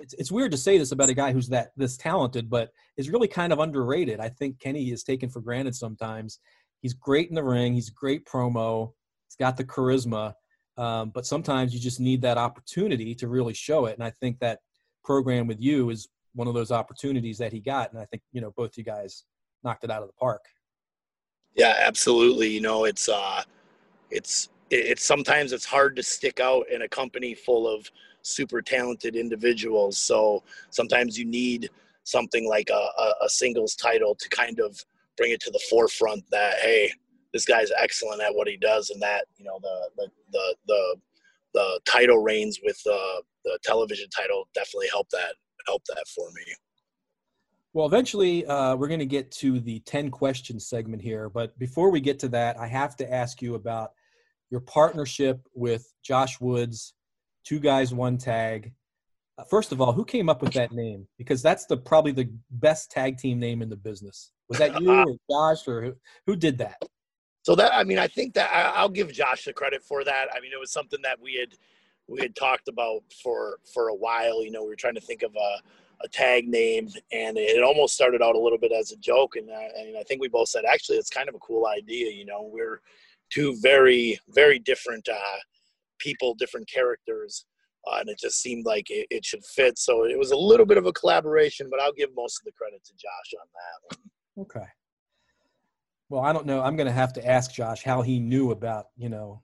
[0.00, 3.10] it's, it's weird to say this about a guy who's that this talented, but is
[3.10, 4.20] really kind of underrated.
[4.20, 6.40] I think Kenny is taken for granted sometimes.
[6.80, 7.74] He's great in the ring.
[7.74, 8.92] He's great promo.
[9.28, 10.32] He's got the charisma,
[10.76, 13.94] um, but sometimes you just need that opportunity to really show it.
[13.94, 14.60] And I think that
[15.04, 17.92] program with you is one of those opportunities that he got.
[17.92, 19.24] And I think you know both you guys
[19.64, 20.44] knocked it out of the park.
[21.54, 22.48] Yeah, absolutely.
[22.48, 23.42] You know, it's uh,
[24.10, 27.90] it's it's sometimes it's hard to stick out in a company full of
[28.22, 29.98] super talented individuals.
[29.98, 31.70] So sometimes you need
[32.04, 32.88] something like a,
[33.22, 34.82] a, singles title to kind of
[35.16, 36.92] bring it to the forefront that hey,
[37.32, 40.96] this guy's excellent at what he does, and that you know the the the the,
[41.54, 45.34] the title reigns with the the television title definitely helped that
[45.66, 46.42] helped that for me.
[47.72, 51.28] Well, eventually, uh, we're going to get to the 10 questions segment here.
[51.28, 53.92] But before we get to that, I have to ask you about
[54.50, 56.94] your partnership with Josh Woods,
[57.44, 58.72] Two Guys, One Tag.
[59.38, 61.06] Uh, first of all, who came up with that name?
[61.16, 64.32] Because that's the probably the best tag team name in the business.
[64.48, 65.94] Was that you or Josh or who,
[66.26, 66.82] who did that?
[67.42, 70.26] So that I mean, I think that I, I'll give Josh the credit for that.
[70.34, 71.56] I mean, it was something that we had
[72.08, 74.44] we had talked about for for a while.
[74.44, 75.62] You know, we were trying to think of a
[76.02, 79.36] a tag name, and it almost started out a little bit as a joke.
[79.36, 82.10] And I, and I think we both said, actually, it's kind of a cool idea.
[82.12, 82.80] You know, we're
[83.30, 85.38] two very, very different uh,
[85.98, 87.44] people, different characters,
[87.86, 89.78] uh, and it just seemed like it, it, should fit.
[89.78, 92.52] So it was a little bit of a collaboration, but I'll give most of the
[92.52, 94.46] credit to Josh on that one.
[94.46, 94.70] Okay.
[96.08, 96.60] Well, I don't know.
[96.60, 99.42] I'm going to have to ask Josh how he knew about, you know,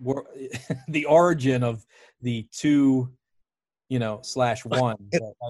[0.88, 1.84] the origin of
[2.22, 3.12] the two
[3.90, 4.96] you know, slash one.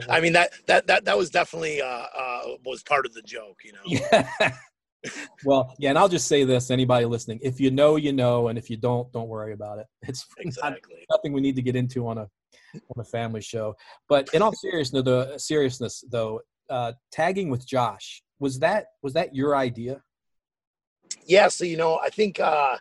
[0.08, 3.60] I mean that that that that was definitely uh, uh, was part of the joke,
[3.64, 3.78] you know.
[3.86, 4.56] Yeah.
[5.44, 8.58] well, yeah, and I'll just say this: anybody listening, if you know, you know, and
[8.58, 9.86] if you don't, don't worry about it.
[10.08, 12.26] It's exactly not, nothing we need to get into on a
[12.74, 13.76] on a family show.
[14.08, 19.34] But in all seriousness, the seriousness though, uh, tagging with Josh was that was that
[19.34, 20.00] your idea?
[21.26, 21.48] Yeah.
[21.48, 22.40] So you know, I think.
[22.40, 22.78] uh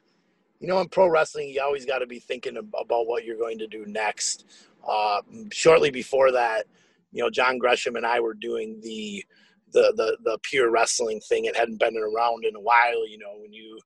[0.60, 3.57] you know, in pro wrestling, you always got to be thinking about what you're going
[3.60, 4.45] to do next.
[4.88, 6.66] Uh, shortly before that,
[7.12, 9.24] you know, John Gresham and I were doing the
[9.72, 11.45] the the, the pure wrestling thing.
[11.45, 13.07] It hadn't been around in a while.
[13.07, 13.80] You know, when you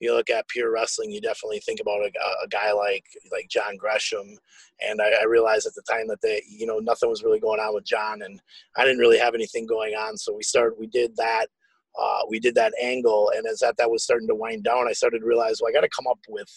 [0.00, 2.10] you look at pure wrestling, you definitely think about a,
[2.44, 4.38] a guy like like John Gresham.
[4.80, 7.60] And I, I, realized at the time that they, you know, nothing was really going
[7.60, 8.40] on with John, and
[8.76, 10.16] I didn't really have anything going on.
[10.16, 11.48] So we started, we did that,
[11.98, 14.92] uh, we did that angle, and as that that was starting to wind down, I
[14.92, 16.50] started to realize, well, I got to come up with,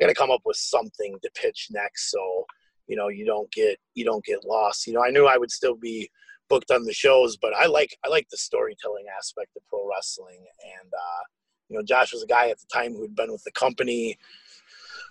[0.00, 2.10] I got to come up with something to pitch next.
[2.10, 2.46] So
[2.92, 4.86] you know you don't get you don't get lost.
[4.86, 6.10] You know i knew i would still be
[6.48, 10.44] booked on the shows but i like i like the storytelling aspect of pro wrestling.
[10.62, 11.22] And uh
[11.68, 14.18] you know josh was a guy at the time who had been with the company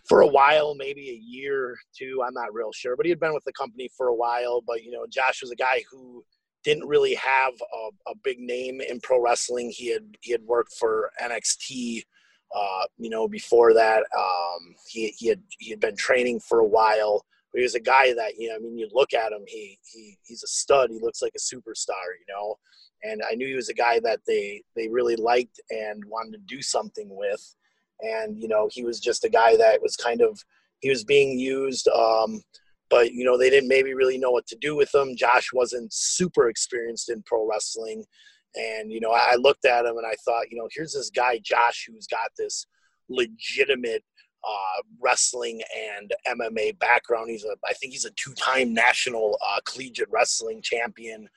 [0.05, 2.22] for a while maybe a year or two.
[2.26, 4.61] I'm not real sure but he had been with the company for a while.
[4.61, 6.24] But you know josh was a guy who
[6.64, 10.74] didn't really have a, a big name in pro wrestling he had he had worked
[10.74, 12.03] for nxt
[12.53, 16.68] uh, you know, before that, um, he, he had he had been training for a
[16.68, 19.43] while, but he was a guy that you know, I mean, you look at him,
[19.47, 20.89] he he he's a stud.
[20.91, 22.57] He looks like a superstar, you know.
[23.03, 26.55] And I knew he was a guy that they they really liked and wanted to
[26.55, 27.55] do something with.
[28.01, 30.43] And you know, he was just a guy that was kind of
[30.82, 31.88] he was being used.
[31.88, 32.41] Um,
[32.91, 35.15] but you know they didn't maybe really know what to do with him.
[35.15, 38.03] Josh wasn't super experienced in pro wrestling,
[38.55, 41.39] and you know I looked at him and I thought, you know, here's this guy
[41.43, 42.67] Josh who's got this
[43.09, 44.03] legitimate
[44.43, 45.61] uh, wrestling
[45.97, 47.29] and MMA background.
[47.29, 51.27] He's a, I think he's a two-time national uh, collegiate wrestling champion.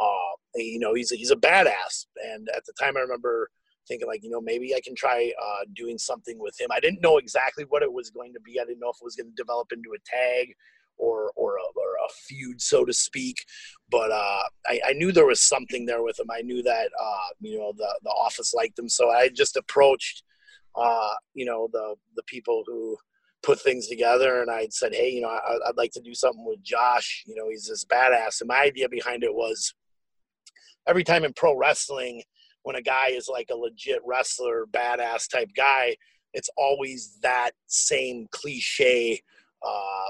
[0.00, 2.06] Uh, you know, he's a, he's a badass.
[2.32, 3.50] And at the time, I remember
[3.86, 6.68] thinking like, you know, maybe I can try uh, doing something with him.
[6.72, 8.58] I didn't know exactly what it was going to be.
[8.58, 10.54] I didn't know if it was going to develop into a tag
[10.96, 13.44] or or a, or a feud, so to speak.
[13.90, 16.26] But uh, I, I, knew there was something there with him.
[16.30, 20.22] I knew that uh, you know the the office liked him, so I just approached
[20.76, 22.96] uh, you know, the the people who
[23.42, 26.44] put things together, and I said, hey, you know, I, would like to do something
[26.44, 27.24] with Josh.
[27.26, 28.40] You know, he's this badass.
[28.40, 29.74] And my idea behind it was
[30.86, 32.22] every time in pro wrestling,
[32.62, 35.96] when a guy is like a legit wrestler, badass type guy,
[36.34, 39.20] it's always that same cliche
[39.66, 40.08] uh,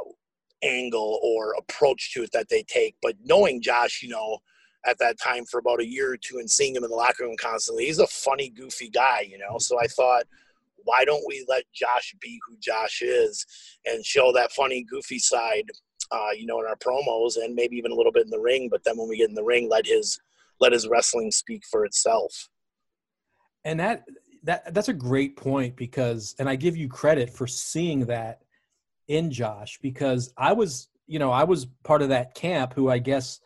[0.67, 2.97] angle or approach to it that they take.
[3.03, 4.39] But knowing Josh, you know,
[4.85, 7.25] at that time for about a year or two and seeing him in the locker
[7.25, 9.59] room constantly, he's a funny, goofy guy, you know.
[9.59, 10.25] So I thought,
[10.77, 13.45] why don't we let Josh be who Josh is
[13.85, 15.64] and show that funny, goofy side,
[16.12, 18.69] uh, you know, in our promos and maybe even a little bit in the ring.
[18.71, 20.19] But then when we get in the ring, let his
[20.61, 22.49] let his wrestling speak for itself.
[23.64, 24.05] And that
[24.45, 28.43] that that's a great point because, and I give you credit for seeing that
[29.09, 32.98] in Josh because I was you know, I was part of that camp who I
[32.98, 33.40] guess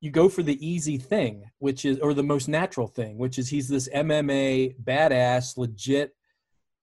[0.00, 3.48] you go for the easy thing, which is, or the most natural thing, which is
[3.48, 6.14] he's this MMA badass, legit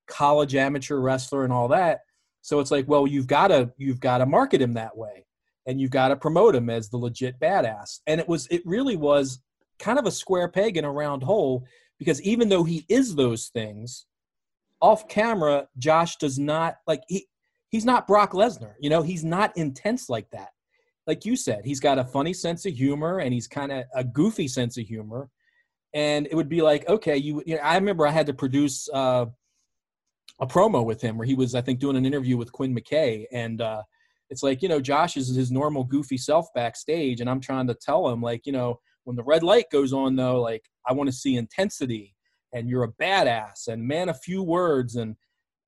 [0.07, 2.01] college amateur wrestler and all that.
[2.41, 5.26] So it's like, well, you've got to you've got to market him that way,
[5.66, 7.99] and you've got to promote him as the legit badass.
[8.07, 9.39] And it was it really was
[9.80, 11.66] kind of a square peg in a round hole
[11.99, 14.07] because even though he is those things,
[14.82, 17.28] off camera, Josh does not like he
[17.72, 18.76] he's not Brock Lesnar.
[18.80, 20.50] You know, he's not intense like that
[21.08, 24.04] like you said, he's got a funny sense of humor and he's kind of a
[24.04, 25.30] goofy sense of humor.
[25.94, 28.88] And it would be like, okay, you, you know, I remember I had to produce
[28.94, 29.26] uh,
[30.40, 33.26] a promo with him where he was, I think, doing an interview with Quinn McKay.
[33.32, 33.82] And uh,
[34.30, 37.20] it's like, you know, Josh is his normal goofy self backstage.
[37.20, 40.16] And I'm trying to tell him, like, you know, when the red light goes on,
[40.16, 42.16] though, like, I want to see intensity
[42.54, 44.96] and you're a badass and man, a few words.
[44.96, 45.18] And,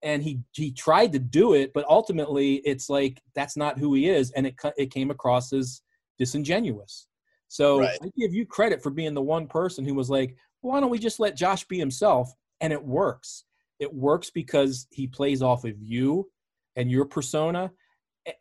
[0.04, 4.10] and he he tried to do it, but ultimately it's like that's not who he
[4.10, 5.82] is, and it it came across as
[6.20, 7.08] disingenuous.
[7.48, 7.98] So right.
[8.02, 11.00] I give you credit for being the one person who was like, why don't we
[11.00, 12.32] just let Josh be himself?
[12.62, 13.46] And it works.
[13.80, 16.30] It works because he plays off of you
[16.76, 17.72] and your persona,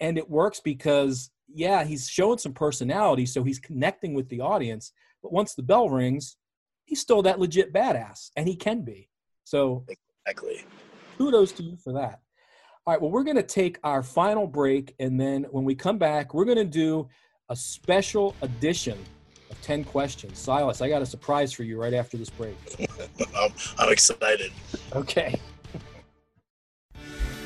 [0.01, 4.93] and it works because yeah, he's showing some personality, so he's connecting with the audience.
[5.23, 6.37] But once the bell rings,
[6.85, 9.09] he's still that legit badass, and he can be.
[9.45, 9.85] So
[10.27, 10.65] exactly
[11.19, 12.21] kudos to you for that.
[12.85, 15.99] All right, well, we're going to take our final break, and then when we come
[15.99, 17.09] back, we're going to do
[17.49, 18.99] a special edition
[19.51, 20.39] of 10 questions.
[20.39, 22.57] Silas, I got a surprise for you right after this break.
[23.37, 24.51] I'm, I'm excited.
[24.95, 25.39] Okay.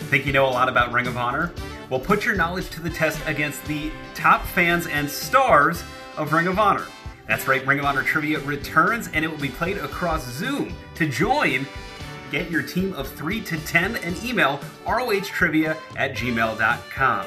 [0.09, 1.53] Think you know a lot about Ring of Honor?
[1.91, 5.83] Well, put your knowledge to the test against the top fans and stars
[6.17, 6.87] of Ring of Honor.
[7.27, 10.75] That's right, Ring of Honor Trivia returns and it will be played across Zoom.
[10.95, 11.67] To join,
[12.31, 17.27] Get your team of 3 to 10 and email rohtrivia at gmail.com.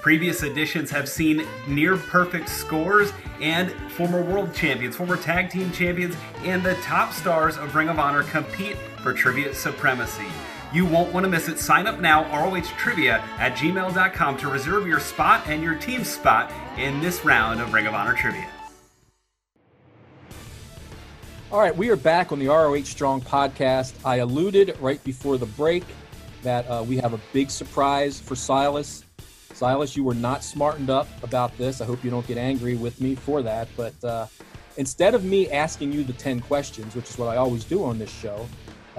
[0.00, 6.16] Previous editions have seen near perfect scores, and former world champions, former tag team champions,
[6.44, 10.26] and the top stars of Ring of Honor compete for trivia supremacy.
[10.72, 11.58] You won't want to miss it.
[11.58, 17.00] Sign up now, rohtrivia at gmail.com to reserve your spot and your team's spot in
[17.00, 18.46] this round of Ring of Honor trivia.
[21.50, 23.94] All right, we are back on the ROH Strong podcast.
[24.04, 25.82] I alluded right before the break
[26.42, 29.02] that uh, we have a big surprise for Silas.
[29.54, 31.80] Silas, you were not smartened up about this.
[31.80, 33.66] I hope you don't get angry with me for that.
[33.78, 34.26] But uh,
[34.76, 37.98] instead of me asking you the 10 questions, which is what I always do on
[37.98, 38.46] this show,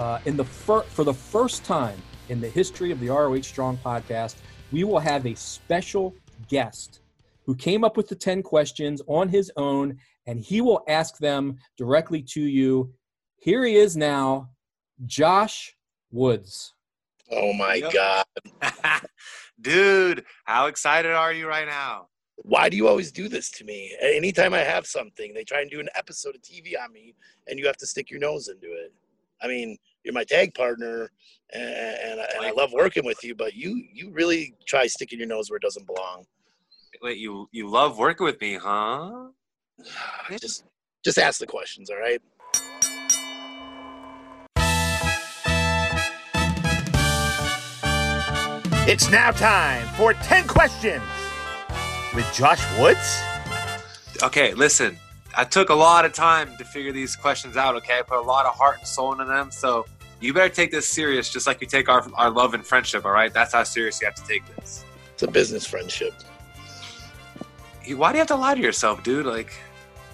[0.00, 3.76] uh, in the fir- for the first time in the history of the ROH Strong
[3.76, 4.34] podcast,
[4.72, 6.16] we will have a special
[6.48, 6.98] guest
[7.46, 9.98] who came up with the 10 questions on his own
[10.30, 12.94] and he will ask them directly to you.
[13.38, 14.50] Here he is now,
[15.04, 15.74] Josh
[16.12, 16.72] Woods.
[17.32, 17.92] Oh my yep.
[17.92, 18.24] God.
[19.60, 22.06] Dude, how excited are you right now?
[22.36, 23.92] Why do you always do this to me?
[24.00, 27.16] Anytime I have something, they try and do an episode of TV on me,
[27.48, 28.92] and you have to stick your nose into it.
[29.42, 31.10] I mean, you're my tag partner,
[31.52, 35.28] and, and, and I love working with you, but you you really try sticking your
[35.28, 36.24] nose where it doesn't belong.
[37.02, 39.30] Wait, you you love working with me, huh?
[40.38, 40.64] Just
[41.04, 42.20] just ask the questions, all right?
[48.86, 51.02] It's now time for 10 questions
[52.14, 53.20] with Josh Woods.
[54.22, 54.98] Okay, listen.
[55.36, 58.00] I took a lot of time to figure these questions out, okay?
[58.00, 59.86] I put a lot of heart and soul into them, so
[60.18, 63.12] you better take this serious just like you take our, our love and friendship, all
[63.12, 63.32] right?
[63.32, 64.84] That's how serious you have to take this.
[65.14, 66.12] It's a business friendship.
[67.94, 69.24] Why do you have to lie to yourself, dude?
[69.24, 69.52] Like,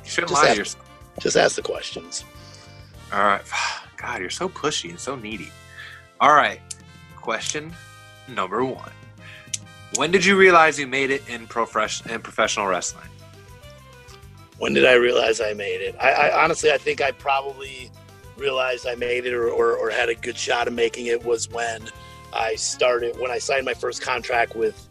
[0.06, 0.90] you shouldn't just lie ask, to yourself.
[1.20, 2.24] Just ask the questions.
[3.12, 3.42] All right.
[3.96, 5.50] God, you're so pushy and so needy.
[6.20, 6.60] All right.
[7.16, 7.74] Question
[8.28, 8.92] number one.
[9.96, 13.08] When did you realize you made it in, prof- in professional wrestling?
[14.58, 15.96] When did I realize I made it?
[16.00, 17.90] I, I honestly, I think I probably
[18.36, 21.50] realized I made it or, or, or had a good shot of making it was
[21.50, 21.82] when
[22.32, 24.88] I started, when I signed my first contract with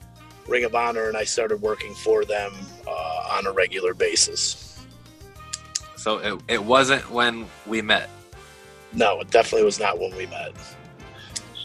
[0.47, 2.53] Ring of Honor and I started working for them
[2.87, 4.64] uh, on a regular basis.
[6.05, 8.11] So it, it wasn't when we met.
[8.93, 10.51] No, it definitely was not when we met.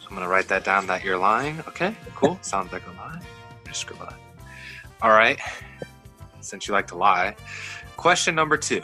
[0.09, 0.87] I'm gonna write that down.
[0.87, 1.61] That you're lying.
[1.69, 2.39] Okay, cool.
[2.41, 3.21] Sounds like a lie.
[3.67, 4.19] Just scribble that.
[5.03, 5.39] All right.
[6.41, 7.37] Since you like to lie,
[7.99, 8.83] question number two: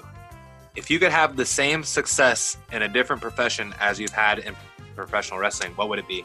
[0.74, 4.54] If you could have the same success in a different profession as you've had in
[4.94, 6.22] professional wrestling, what would it be?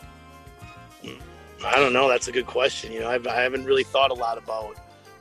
[1.05, 1.21] Hmm.
[1.65, 2.09] I don't know.
[2.09, 2.91] That's a good question.
[2.91, 4.75] You know, I've, I haven't really thought a lot about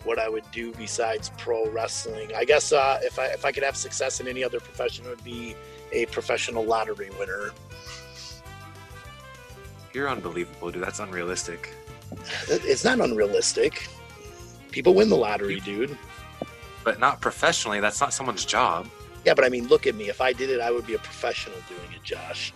[0.05, 2.33] what I would do besides pro wrestling.
[2.35, 5.09] I guess uh, if I if I could have success in any other profession, it
[5.09, 5.55] would be
[5.93, 7.51] a professional lottery winner.
[9.93, 10.83] You're unbelievable, dude.
[10.83, 11.75] That's unrealistic.
[12.49, 13.89] It's not unrealistic.
[14.71, 15.97] People win the lottery, dude.
[16.85, 17.81] But not professionally.
[17.81, 18.89] That's not someone's job.
[19.25, 20.09] Yeah, but I mean, look at me.
[20.09, 22.53] If I did it, I would be a professional doing it, Josh.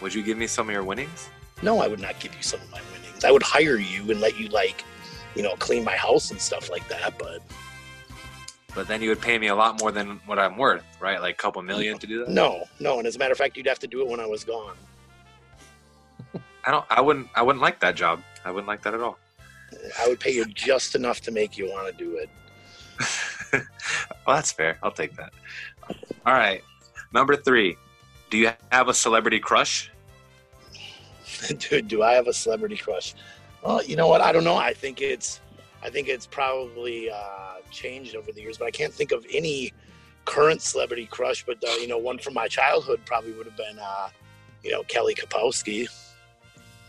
[0.00, 1.30] Would you give me some of your winnings?
[1.62, 3.24] No, I would not give you some of my winnings.
[3.24, 4.84] I would hire you and let you like,
[5.34, 7.18] you know, clean my house and stuff like that.
[7.18, 7.40] But
[8.74, 11.20] But then you would pay me a lot more than what I'm worth, right?
[11.20, 12.28] Like a couple million to do that.
[12.28, 12.98] no, no.
[12.98, 14.76] And as a matter of fact, you'd have to do it when I was gone.
[16.64, 16.84] I don't.
[16.90, 17.28] I wouldn't.
[17.34, 18.22] I wouldn't like that job.
[18.44, 19.18] I wouldn't like that at all.
[20.00, 22.30] I would pay you just enough to make you want to do it.
[24.26, 24.78] Well, that's fair.
[24.82, 25.32] I'll take that.
[26.26, 26.62] All right.
[27.14, 27.76] Number three.
[28.28, 29.90] Do you have a celebrity crush?
[31.58, 33.14] Dude, do I have a celebrity crush?
[33.62, 34.20] Well, you know what?
[34.20, 34.56] I don't know.
[34.56, 35.40] I think it's,
[35.82, 39.72] I think it's probably uh, changed over the years, but I can't think of any
[40.24, 41.44] current celebrity crush.
[41.44, 44.08] But uh, you know, one from my childhood probably would have been, uh,
[44.62, 45.88] you know, Kelly Kapowski.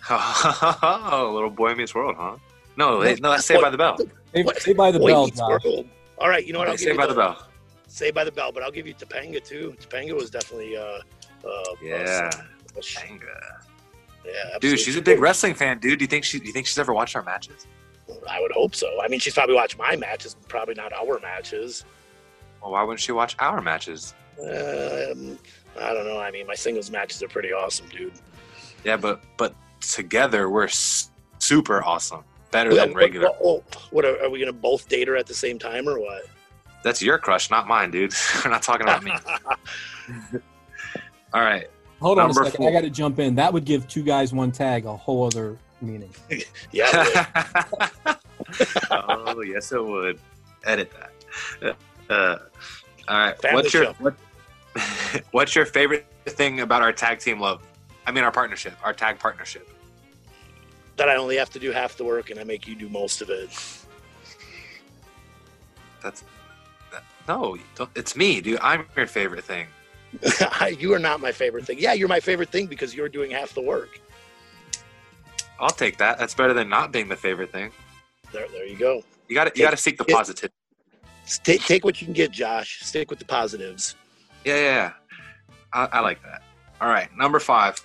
[0.10, 2.38] Oh, little boy meets world, huh?
[2.78, 3.98] No, they, no, that's Saved by the Bell.
[4.34, 5.86] Say, say by the Boy bell, Meets World.
[6.18, 6.70] All right, you know what?
[6.70, 7.48] I'll give Saved by the Bell.
[7.88, 9.76] Say by the bell, but I'll give you Topanga too.
[9.82, 11.00] Topanga was definitely, uh,
[11.46, 12.42] uh, Yeah, uh,
[12.74, 13.64] Topanga.
[14.26, 16.00] Yeah, Dude, she's a big wrestling fan, dude.
[16.00, 16.40] Do you think she?
[16.40, 17.68] Do you think she's ever watched our matches?
[18.30, 19.02] I would hope so.
[19.02, 21.86] I mean, she's probably watched my matches, probably not our matches.
[22.62, 24.14] Well, why wouldn't she watch our matches?
[24.42, 25.38] Um,
[25.80, 26.20] I don't know.
[26.20, 28.14] I mean, my singles matches are pretty awesome, dude.
[28.84, 33.28] Yeah, but but together we're s- super awesome, better Well, than regular.
[33.28, 35.88] What, what, what are, are we going to both date her at the same time
[35.88, 36.24] or what?
[36.84, 38.14] That's your crush, not mine, dude.
[38.46, 39.12] we're not talking about me.
[41.34, 41.70] All right.
[42.02, 42.52] Hold on a second.
[42.54, 42.70] four.
[42.70, 43.36] I got to jump in.
[43.36, 46.14] That would give two guys one tag a whole other meaning.
[46.72, 47.26] Yeah.
[48.92, 50.20] oh yes, it would.
[50.66, 50.92] Edit
[51.62, 51.76] that.
[52.10, 52.38] Uh,
[53.08, 53.42] all right.
[53.42, 54.16] Family what's your what,
[55.32, 57.62] What's your favorite thing about our tag team love?
[58.06, 59.70] I mean, our partnership, our tag partnership.
[60.98, 63.22] that I only have to do half the work and I make you do most
[63.22, 63.50] of it.
[66.02, 66.24] That's
[66.92, 68.60] that, no, don't- it's me, dude.
[68.62, 69.68] I'm your favorite thing.
[70.80, 71.78] you are not my favorite thing.
[71.80, 74.00] Yeah, you're my favorite thing because you're doing half the work.
[75.60, 76.18] I'll take that.
[76.18, 77.72] That's better than not being the favorite thing.
[78.32, 79.04] There, there you go.
[79.28, 80.52] You got to you got to seek the positive.
[81.44, 82.80] Take, take what you can get, Josh.
[82.82, 83.96] Stick with the positives.
[84.46, 84.92] Yeah, yeah, yeah.
[85.74, 86.42] I, I like that.
[86.82, 87.80] All right, number five.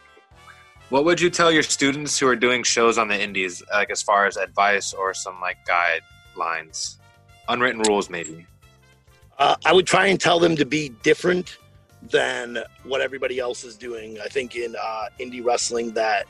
[0.89, 4.03] What would you tell your students who are doing shows on the indies, like as
[4.03, 6.97] far as advice or some like guidelines,
[7.49, 8.47] unwritten rules, maybe?
[9.39, 11.59] Uh, I would try and tell them to be different
[12.11, 14.19] than what everybody else is doing.
[14.21, 16.27] I think in uh, indie wrestling that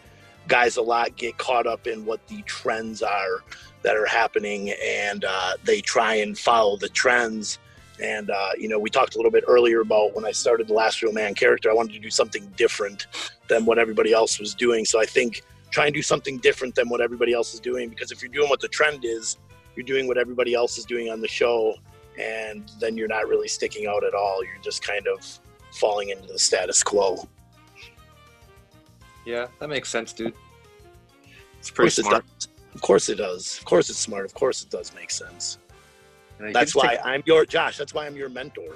[0.48, 3.42] guys a lot get caught up in what the trends are
[3.82, 7.58] that are happening, and uh, they try and follow the trends.
[8.02, 10.74] And uh, you know, we talked a little bit earlier about when I started the
[10.74, 11.70] Last Real Man character.
[11.70, 13.06] I wanted to do something different
[13.48, 14.84] than what everybody else was doing.
[14.84, 17.88] So I think try and do something different than what everybody else is doing.
[17.88, 19.38] Because if you're doing what the trend is,
[19.76, 21.74] you're doing what everybody else is doing on the show,
[22.18, 24.44] and then you're not really sticking out at all.
[24.44, 25.38] You're just kind of
[25.74, 27.28] falling into the status quo.
[29.26, 30.34] Yeah, that makes sense, dude.
[31.58, 32.24] It's Of pretty it smart.
[32.38, 32.48] does.
[32.74, 33.58] Of course it does.
[33.58, 34.24] Of course it's smart.
[34.26, 35.58] Of course it does make sense.
[36.38, 37.78] That's why take- I'm your Josh.
[37.78, 38.74] That's why I'm your mentor.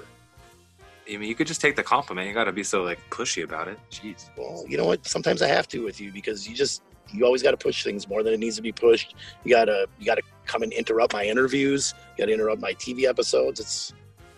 [1.07, 2.27] I mean, you could just take the compliment.
[2.27, 3.77] You got to be so like pushy about it.
[3.91, 4.29] Jeez.
[4.37, 5.05] Well, you know what?
[5.07, 8.07] Sometimes I have to with you because you just you always got to push things
[8.07, 9.15] more than it needs to be pushed.
[9.43, 11.93] You gotta you gotta come and interrupt my interviews.
[12.17, 13.59] You gotta interrupt my TV episodes.
[13.59, 13.93] It's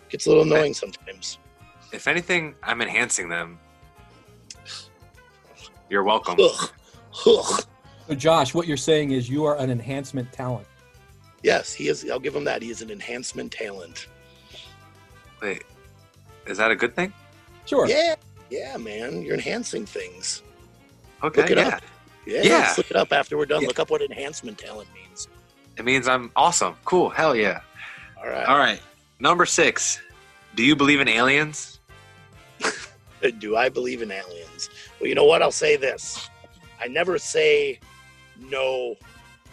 [0.08, 1.38] gets a little annoying sometimes.
[1.92, 3.58] If anything, I'm enhancing them.
[5.90, 6.36] You're welcome.
[6.40, 6.70] Ugh.
[7.26, 7.64] Ugh.
[8.08, 10.66] So, Josh, what you're saying is you are an enhancement talent.
[11.42, 12.08] Yes, he is.
[12.10, 12.62] I'll give him that.
[12.62, 14.06] He is an enhancement talent.
[15.40, 15.64] Wait,
[16.46, 17.12] is that a good thing?
[17.66, 17.86] Sure.
[17.86, 18.14] Yeah,
[18.50, 19.22] yeah, man.
[19.22, 20.42] You're enhancing things.
[21.22, 21.42] Okay.
[21.42, 21.68] Look it yeah.
[21.68, 21.82] up.
[22.26, 22.58] Yeah, Yeah.
[22.58, 23.62] let's look it up after we're done.
[23.62, 23.68] Yeah.
[23.68, 25.28] Look up what enhancement talent means.
[25.76, 26.76] It means I'm awesome.
[26.84, 27.10] Cool.
[27.10, 27.60] Hell yeah.
[28.18, 28.46] All right.
[28.46, 28.80] All right.
[29.20, 30.00] Number six.
[30.54, 31.80] Do you believe in aliens?
[33.38, 34.70] Do I believe in aliens?
[35.00, 35.42] Well, you know what?
[35.42, 36.28] I'll say this.
[36.80, 37.78] I never say
[38.38, 38.96] no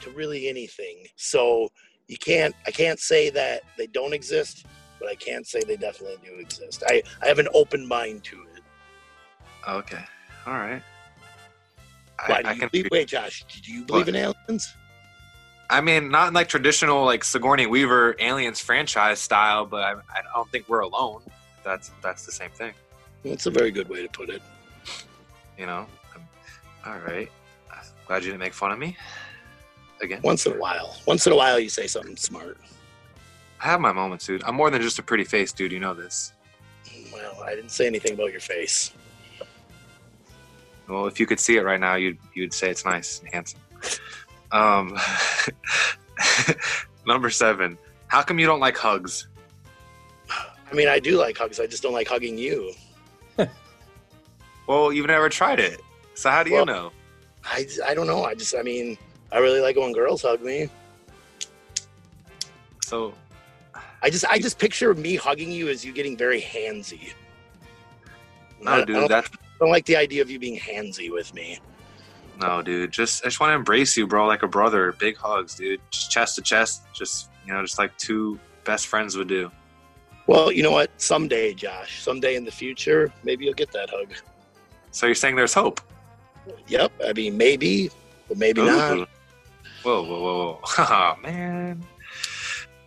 [0.01, 1.05] to really anything.
[1.15, 1.69] So
[2.07, 4.65] you can't I can't say that they don't exist,
[4.99, 6.83] but I can't say they definitely do exist.
[6.87, 8.63] I, I have an open mind to it.
[9.67, 10.03] Okay.
[10.47, 10.81] All right.
[12.25, 12.69] Why I, do I you can.
[12.69, 14.15] believe, wait, Josh, do you believe What?
[14.15, 14.73] in aliens?
[15.69, 20.21] I mean, not in like traditional like Sigourney Weaver aliens franchise style, but I, I
[20.33, 21.21] don't think we're alone.
[21.63, 22.73] That's that's the same thing.
[23.23, 24.41] That's a very good way to put it.
[25.57, 25.85] You know.
[26.85, 27.29] All right.
[28.07, 28.97] Glad you didn't make fun of me.
[30.01, 30.21] Again.
[30.23, 30.95] Once in a while.
[31.05, 32.57] Once in a while you say something smart.
[33.61, 34.43] I have my moments, dude.
[34.45, 35.71] I'm more than just a pretty face, dude.
[35.71, 36.33] You know this.
[37.13, 38.93] Well, I didn't say anything about your face.
[40.87, 43.59] Well, if you could see it right now, you'd you'd say it's nice and handsome.
[44.51, 44.97] Um,
[47.05, 47.77] Number seven.
[48.07, 49.27] How come you don't like hugs?
[50.31, 51.59] I mean, I do like hugs.
[51.59, 52.73] I just don't like hugging you.
[54.69, 55.81] Well, you've never tried it.
[56.13, 56.91] So how do you know?
[57.43, 58.23] I, I don't know.
[58.23, 58.99] I just, I mean,
[59.31, 60.69] I really like when girls hug me.
[62.83, 63.15] So
[64.03, 67.13] I just, I just picture me hugging you as you getting very handsy.
[68.61, 71.11] No, I- I dude, don't- that's I don't like the idea of you being handsy
[71.11, 71.59] with me.
[72.39, 72.91] no, dude.
[72.91, 74.91] Just I just want to embrace you, bro, like a brother.
[74.99, 75.81] Big hugs, dude.
[75.89, 76.83] Just chest to chest.
[76.93, 79.49] Just you know, just like two best friends would do.
[80.27, 80.91] Well, you know what?
[81.01, 84.13] Someday, Josh, someday in the future, maybe you'll get that hug.
[84.91, 85.81] So you're saying there's hope?
[86.67, 86.91] Yep.
[87.05, 87.89] I mean, maybe,
[88.27, 88.65] but maybe Ooh.
[88.65, 89.09] not.
[89.83, 90.61] Whoa, whoa, whoa, whoa.
[90.77, 91.83] Oh, man.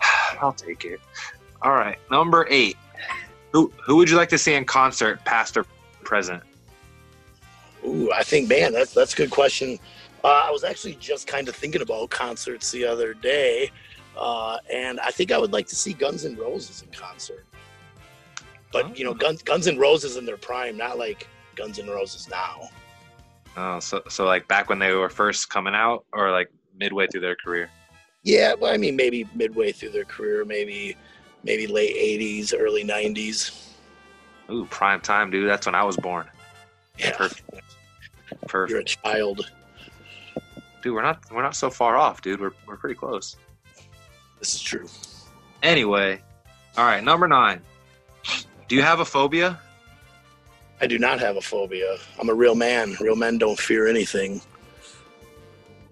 [0.40, 1.00] I'll take it.
[1.62, 1.98] All right.
[2.10, 2.76] Number eight.
[3.52, 5.66] Who who would you like to see in concert, past or
[6.04, 6.42] present?
[7.86, 9.78] Ooh, I think, man, that's that's a good question.
[10.24, 13.70] Uh, I was actually just kind of thinking about concerts the other day,
[14.16, 17.44] uh, and I think I would like to see Guns N' Roses in concert.
[18.72, 21.26] But you know, Guns Guns N' Roses in their prime, not like
[21.56, 22.68] Guns N' Roses now.
[23.56, 27.20] Oh, so so like back when they were first coming out, or like midway through
[27.20, 27.68] their career.
[28.22, 30.96] Yeah, well, I mean, maybe midway through their career, maybe
[31.44, 33.68] maybe late '80s, early '90s.
[34.50, 35.48] Ooh, prime time, dude.
[35.48, 36.26] That's when I was born.
[36.98, 37.50] Yeah, Perfect.
[38.48, 38.70] Perfect.
[38.70, 39.50] you're a child.
[40.82, 42.40] Dude, we're not we're not so far off, dude.
[42.40, 43.36] We're we're pretty close.
[44.38, 44.86] This is true.
[45.62, 46.20] Anyway,
[46.76, 47.60] all right, number nine.
[48.68, 49.60] Do you have a phobia?
[50.82, 51.96] I do not have a phobia.
[52.18, 52.96] I'm a real man.
[53.00, 54.40] Real men don't fear anything.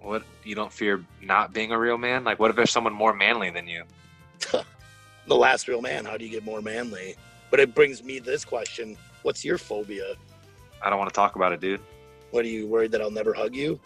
[0.01, 2.25] What you don't fear not being a real man?
[2.25, 3.85] Like, what if there's someone more manly than you?
[5.29, 6.05] the last real man.
[6.05, 7.15] How do you get more manly?
[7.53, 10.17] But it brings me this question: What's your phobia?
[10.83, 11.81] I don't want to talk about it, dude.
[12.33, 13.79] What are you worried that I'll never hug you?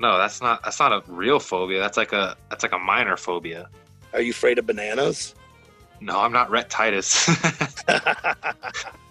[0.00, 1.78] No, that's not that's not a real phobia.
[1.78, 3.68] That's like a that's like a minor phobia.
[4.14, 5.36] Are you afraid of bananas?
[6.00, 7.30] No, I'm not Rhett Titus.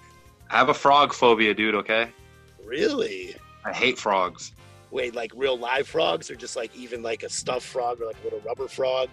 [0.51, 1.75] I have a frog phobia, dude.
[1.75, 2.09] Okay,
[2.65, 3.35] Really?
[3.65, 4.53] I hate frogs.
[4.91, 8.17] Wait, like real live frogs, or just like even like a stuffed frog or like
[8.21, 9.09] a little rubber frog?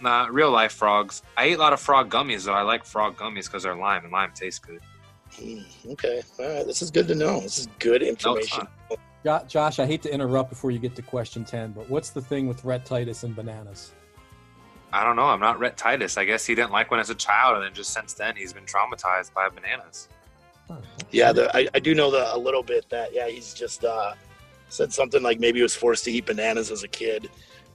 [0.00, 1.22] Nah, real life frogs.
[1.36, 2.52] I eat a lot of frog gummies though.
[2.54, 4.80] I like frog gummies because they're lime and lime tastes good.
[5.38, 5.60] Hmm,
[5.92, 6.66] okay, all right.
[6.66, 7.40] This is good to know.
[7.40, 8.66] This is good information.
[9.24, 12.20] Jo- Josh, I hate to interrupt before you get to question 10, but what's the
[12.22, 13.92] thing with Rhett Titus and bananas?
[14.92, 15.24] I don't know.
[15.24, 16.16] I'm not Rhett Titus.
[16.16, 18.52] I guess he didn't like one as a child, and then just since then he's
[18.52, 20.08] been traumatized by bananas.
[21.10, 24.14] Yeah, the, I, I do know the, a little bit that yeah he's just uh,
[24.68, 27.28] said something like maybe he was forced to eat bananas as a kid,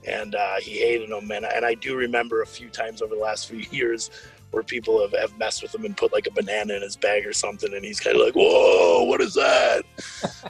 [0.06, 1.30] and uh, he hated them.
[1.30, 4.10] And, and I do remember a few times over the last few years
[4.50, 7.26] where people have, have messed with him and put like a banana in his bag
[7.26, 9.82] or something, and he's kind of like, "Whoa, what is that?"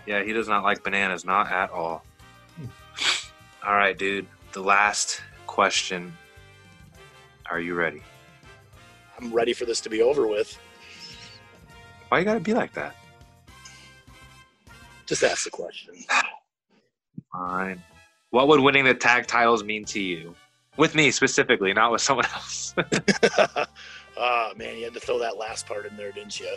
[0.06, 2.04] Yeah, he does not like bananas, not at all.
[3.64, 4.26] All right, dude.
[4.52, 6.16] The last question.
[7.50, 8.02] Are you ready?
[9.18, 10.58] I'm ready for this to be over with.
[12.10, 12.94] Why you gotta be like that?
[15.06, 15.94] Just ask the question.
[17.32, 17.82] Fine.
[18.30, 20.34] What would winning the tag titles mean to you?
[20.76, 22.74] With me specifically, not with someone else.
[24.22, 26.54] Ah, man, you had to throw that last part in there, didn't you?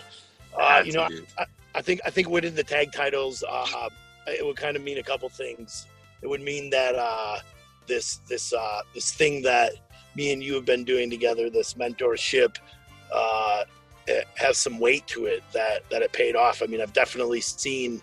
[0.59, 1.07] Uh, you know.
[1.37, 1.45] I,
[1.75, 3.89] I think I think winning the tag titles, uh,
[4.27, 5.87] it would kind of mean a couple things.
[6.21, 7.39] It would mean that uh,
[7.87, 9.73] this this uh, this thing that
[10.15, 12.57] me and you have been doing together, this mentorship,
[13.13, 13.63] uh,
[14.07, 15.43] it has some weight to it.
[15.53, 16.61] That that it paid off.
[16.61, 18.01] I mean, I've definitely seen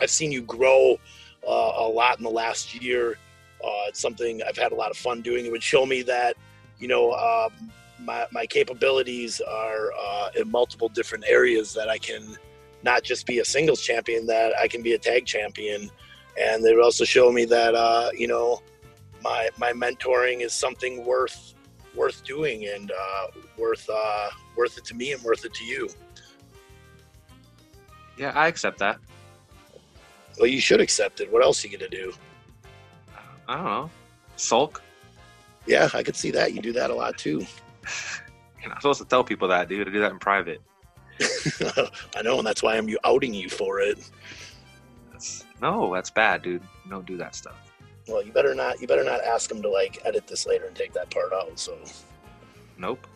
[0.00, 0.98] I've seen you grow
[1.46, 3.18] uh, a lot in the last year.
[3.64, 5.44] Uh, it's something I've had a lot of fun doing.
[5.44, 6.36] It would show me that
[6.78, 11.74] you know um, my my capabilities are uh, in multiple different areas.
[11.74, 12.36] That I can
[12.82, 15.90] not just be a singles champion, that I can be a tag champion,
[16.40, 18.62] and they would also show me that uh, you know
[19.22, 21.54] my my mentoring is something worth
[21.98, 23.26] worth doing and uh,
[23.58, 25.88] worth uh, worth it to me and worth it to you.
[28.16, 28.98] Yeah, I accept that.
[30.38, 31.30] Well, you should accept it.
[31.32, 32.12] What else are you gonna do?
[33.48, 33.90] I don't know.
[34.36, 34.82] Sulk?
[35.66, 36.54] Yeah, I could see that.
[36.54, 37.44] You do that a lot too.
[38.60, 39.86] You're not supposed to tell people that, dude.
[39.86, 40.60] I do that in private.
[42.16, 43.98] I know, and that's why I'm you outing you for it.
[45.12, 46.62] That's, no, that's bad, dude.
[46.88, 47.67] Don't do that stuff.
[48.08, 48.80] Well, you better not.
[48.80, 51.58] You better not ask him to like edit this later and take that part out.
[51.58, 51.76] So
[52.78, 53.06] Nope.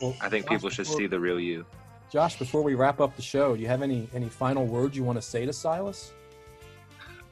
[0.00, 1.66] Well, I think Josh, people should before- see the real you.
[2.10, 5.02] Josh, before we wrap up the show, do you have any any final words you
[5.04, 6.12] want to say to Silas?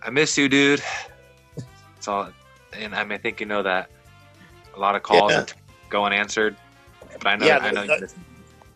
[0.04, 0.82] I miss you, dude.
[1.94, 2.30] That's all.
[2.72, 3.90] And I mean, I think you know that.
[4.74, 5.44] A lot of calls Yeah.
[5.90, 6.56] go unanswered.
[7.18, 8.12] But I know, Yeah, I know the-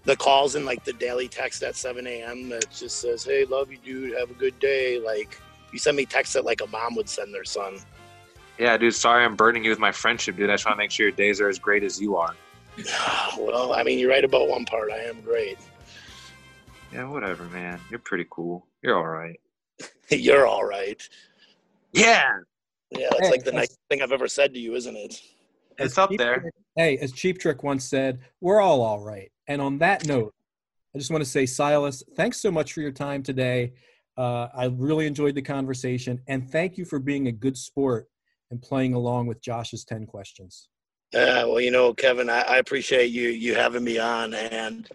[0.05, 2.49] the calls and like the daily text at 7 a.m.
[2.51, 4.17] that just says, "Hey, love you, dude.
[4.17, 5.41] Have a good day." Like
[5.73, 7.79] you send me texts that like a mom would send their son.
[8.59, 8.95] Yeah, dude.
[8.95, 10.49] Sorry, I'm burning you with my friendship, dude.
[10.51, 12.35] I just want to make sure your days are as great as you are.
[13.39, 14.91] Well, I mean, you're right about one part.
[14.91, 15.59] I am great.
[16.93, 17.79] Yeah, whatever, man.
[17.91, 18.67] You're pretty cool.
[18.83, 19.39] You're all right.
[20.11, 21.01] you're all right.
[21.93, 22.31] Yeah.
[22.91, 25.21] Yeah, that's Hey, like the that's- nicest thing I've ever said to you, isn't it?
[25.79, 26.41] It's up Cheap there.
[26.41, 29.31] Trick- Hey, as Cheap Trick once said, we're all all right.
[29.49, 30.35] And on that note,
[30.95, 33.73] I just want to say, Silas, thanks so much for your time today.
[34.17, 38.09] Uh, I really enjoyed the conversation, and thank you for being a good sport
[38.51, 40.69] and playing along with Josh's ten questions.
[41.15, 44.89] Uh, well, you know, Kevin, I, I appreciate you you having me on, and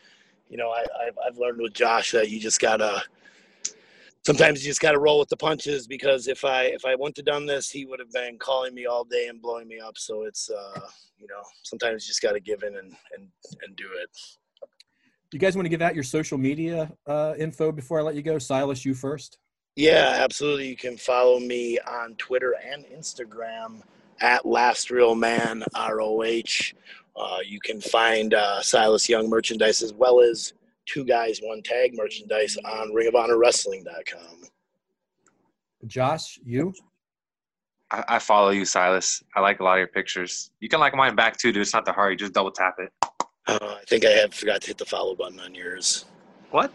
[0.49, 3.03] you know, I, I've, I've learned with Josh that you just gotta.
[4.23, 7.25] Sometimes you just gotta roll with the punches because if I if I wouldn't have
[7.25, 9.97] done this, he would have been calling me all day and blowing me up.
[9.97, 10.79] So it's uh,
[11.17, 13.27] you know, sometimes you just gotta give in and and
[13.63, 14.09] and do it.
[15.33, 18.21] You guys want to give out your social media uh, info before I let you
[18.21, 18.37] go?
[18.37, 19.37] Silas, you first.
[19.75, 20.67] Yeah, absolutely.
[20.67, 23.81] You can follow me on Twitter and Instagram
[24.19, 26.73] at Last Real Man ROH.
[27.15, 30.53] Uh, you can find uh, Silas Young merchandise as well as
[30.85, 34.43] Two Guys One Tag merchandise on RingOfHonorWrestling.com.
[35.87, 36.73] Josh, you.
[37.91, 39.23] I, I follow you, Silas.
[39.35, 40.51] I like a lot of your pictures.
[40.59, 41.61] You can like mine back too, dude.
[41.61, 42.11] It's not that hard.
[42.11, 42.91] You just double tap it.
[43.47, 46.05] Uh, I think I have forgot to hit the follow button on yours.
[46.51, 46.71] What?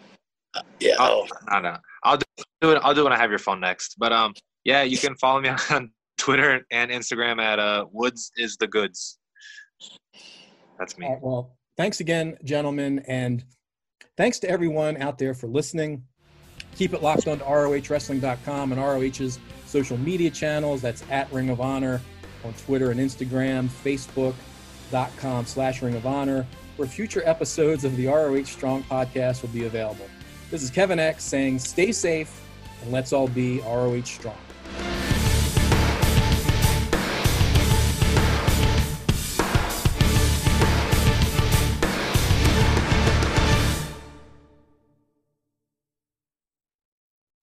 [0.54, 0.96] Uh, yeah.
[0.98, 1.76] Oh, I know.
[2.06, 2.80] I'll do it.
[2.82, 3.96] I'll do it when I have your phone next.
[3.98, 4.34] But um,
[4.64, 9.18] yeah, you can follow me on Twitter and Instagram at uh Woods is the goods.
[10.78, 11.06] That's me.
[11.08, 13.44] Right, well, thanks again, gentlemen, and
[14.16, 16.02] thanks to everyone out there for listening.
[16.76, 20.82] Keep it locked on to ROHWrestling.com and ROH's social media channels.
[20.82, 22.02] That's at Ring of Honor
[22.44, 26.46] on Twitter and Instagram, Facebook.com slash Ring of Honor,
[26.76, 30.06] where future episodes of the ROH Strong podcast will be available.
[30.48, 32.40] This is Kevin Eck saying stay safe
[32.82, 34.45] and let's all be ROH Strong.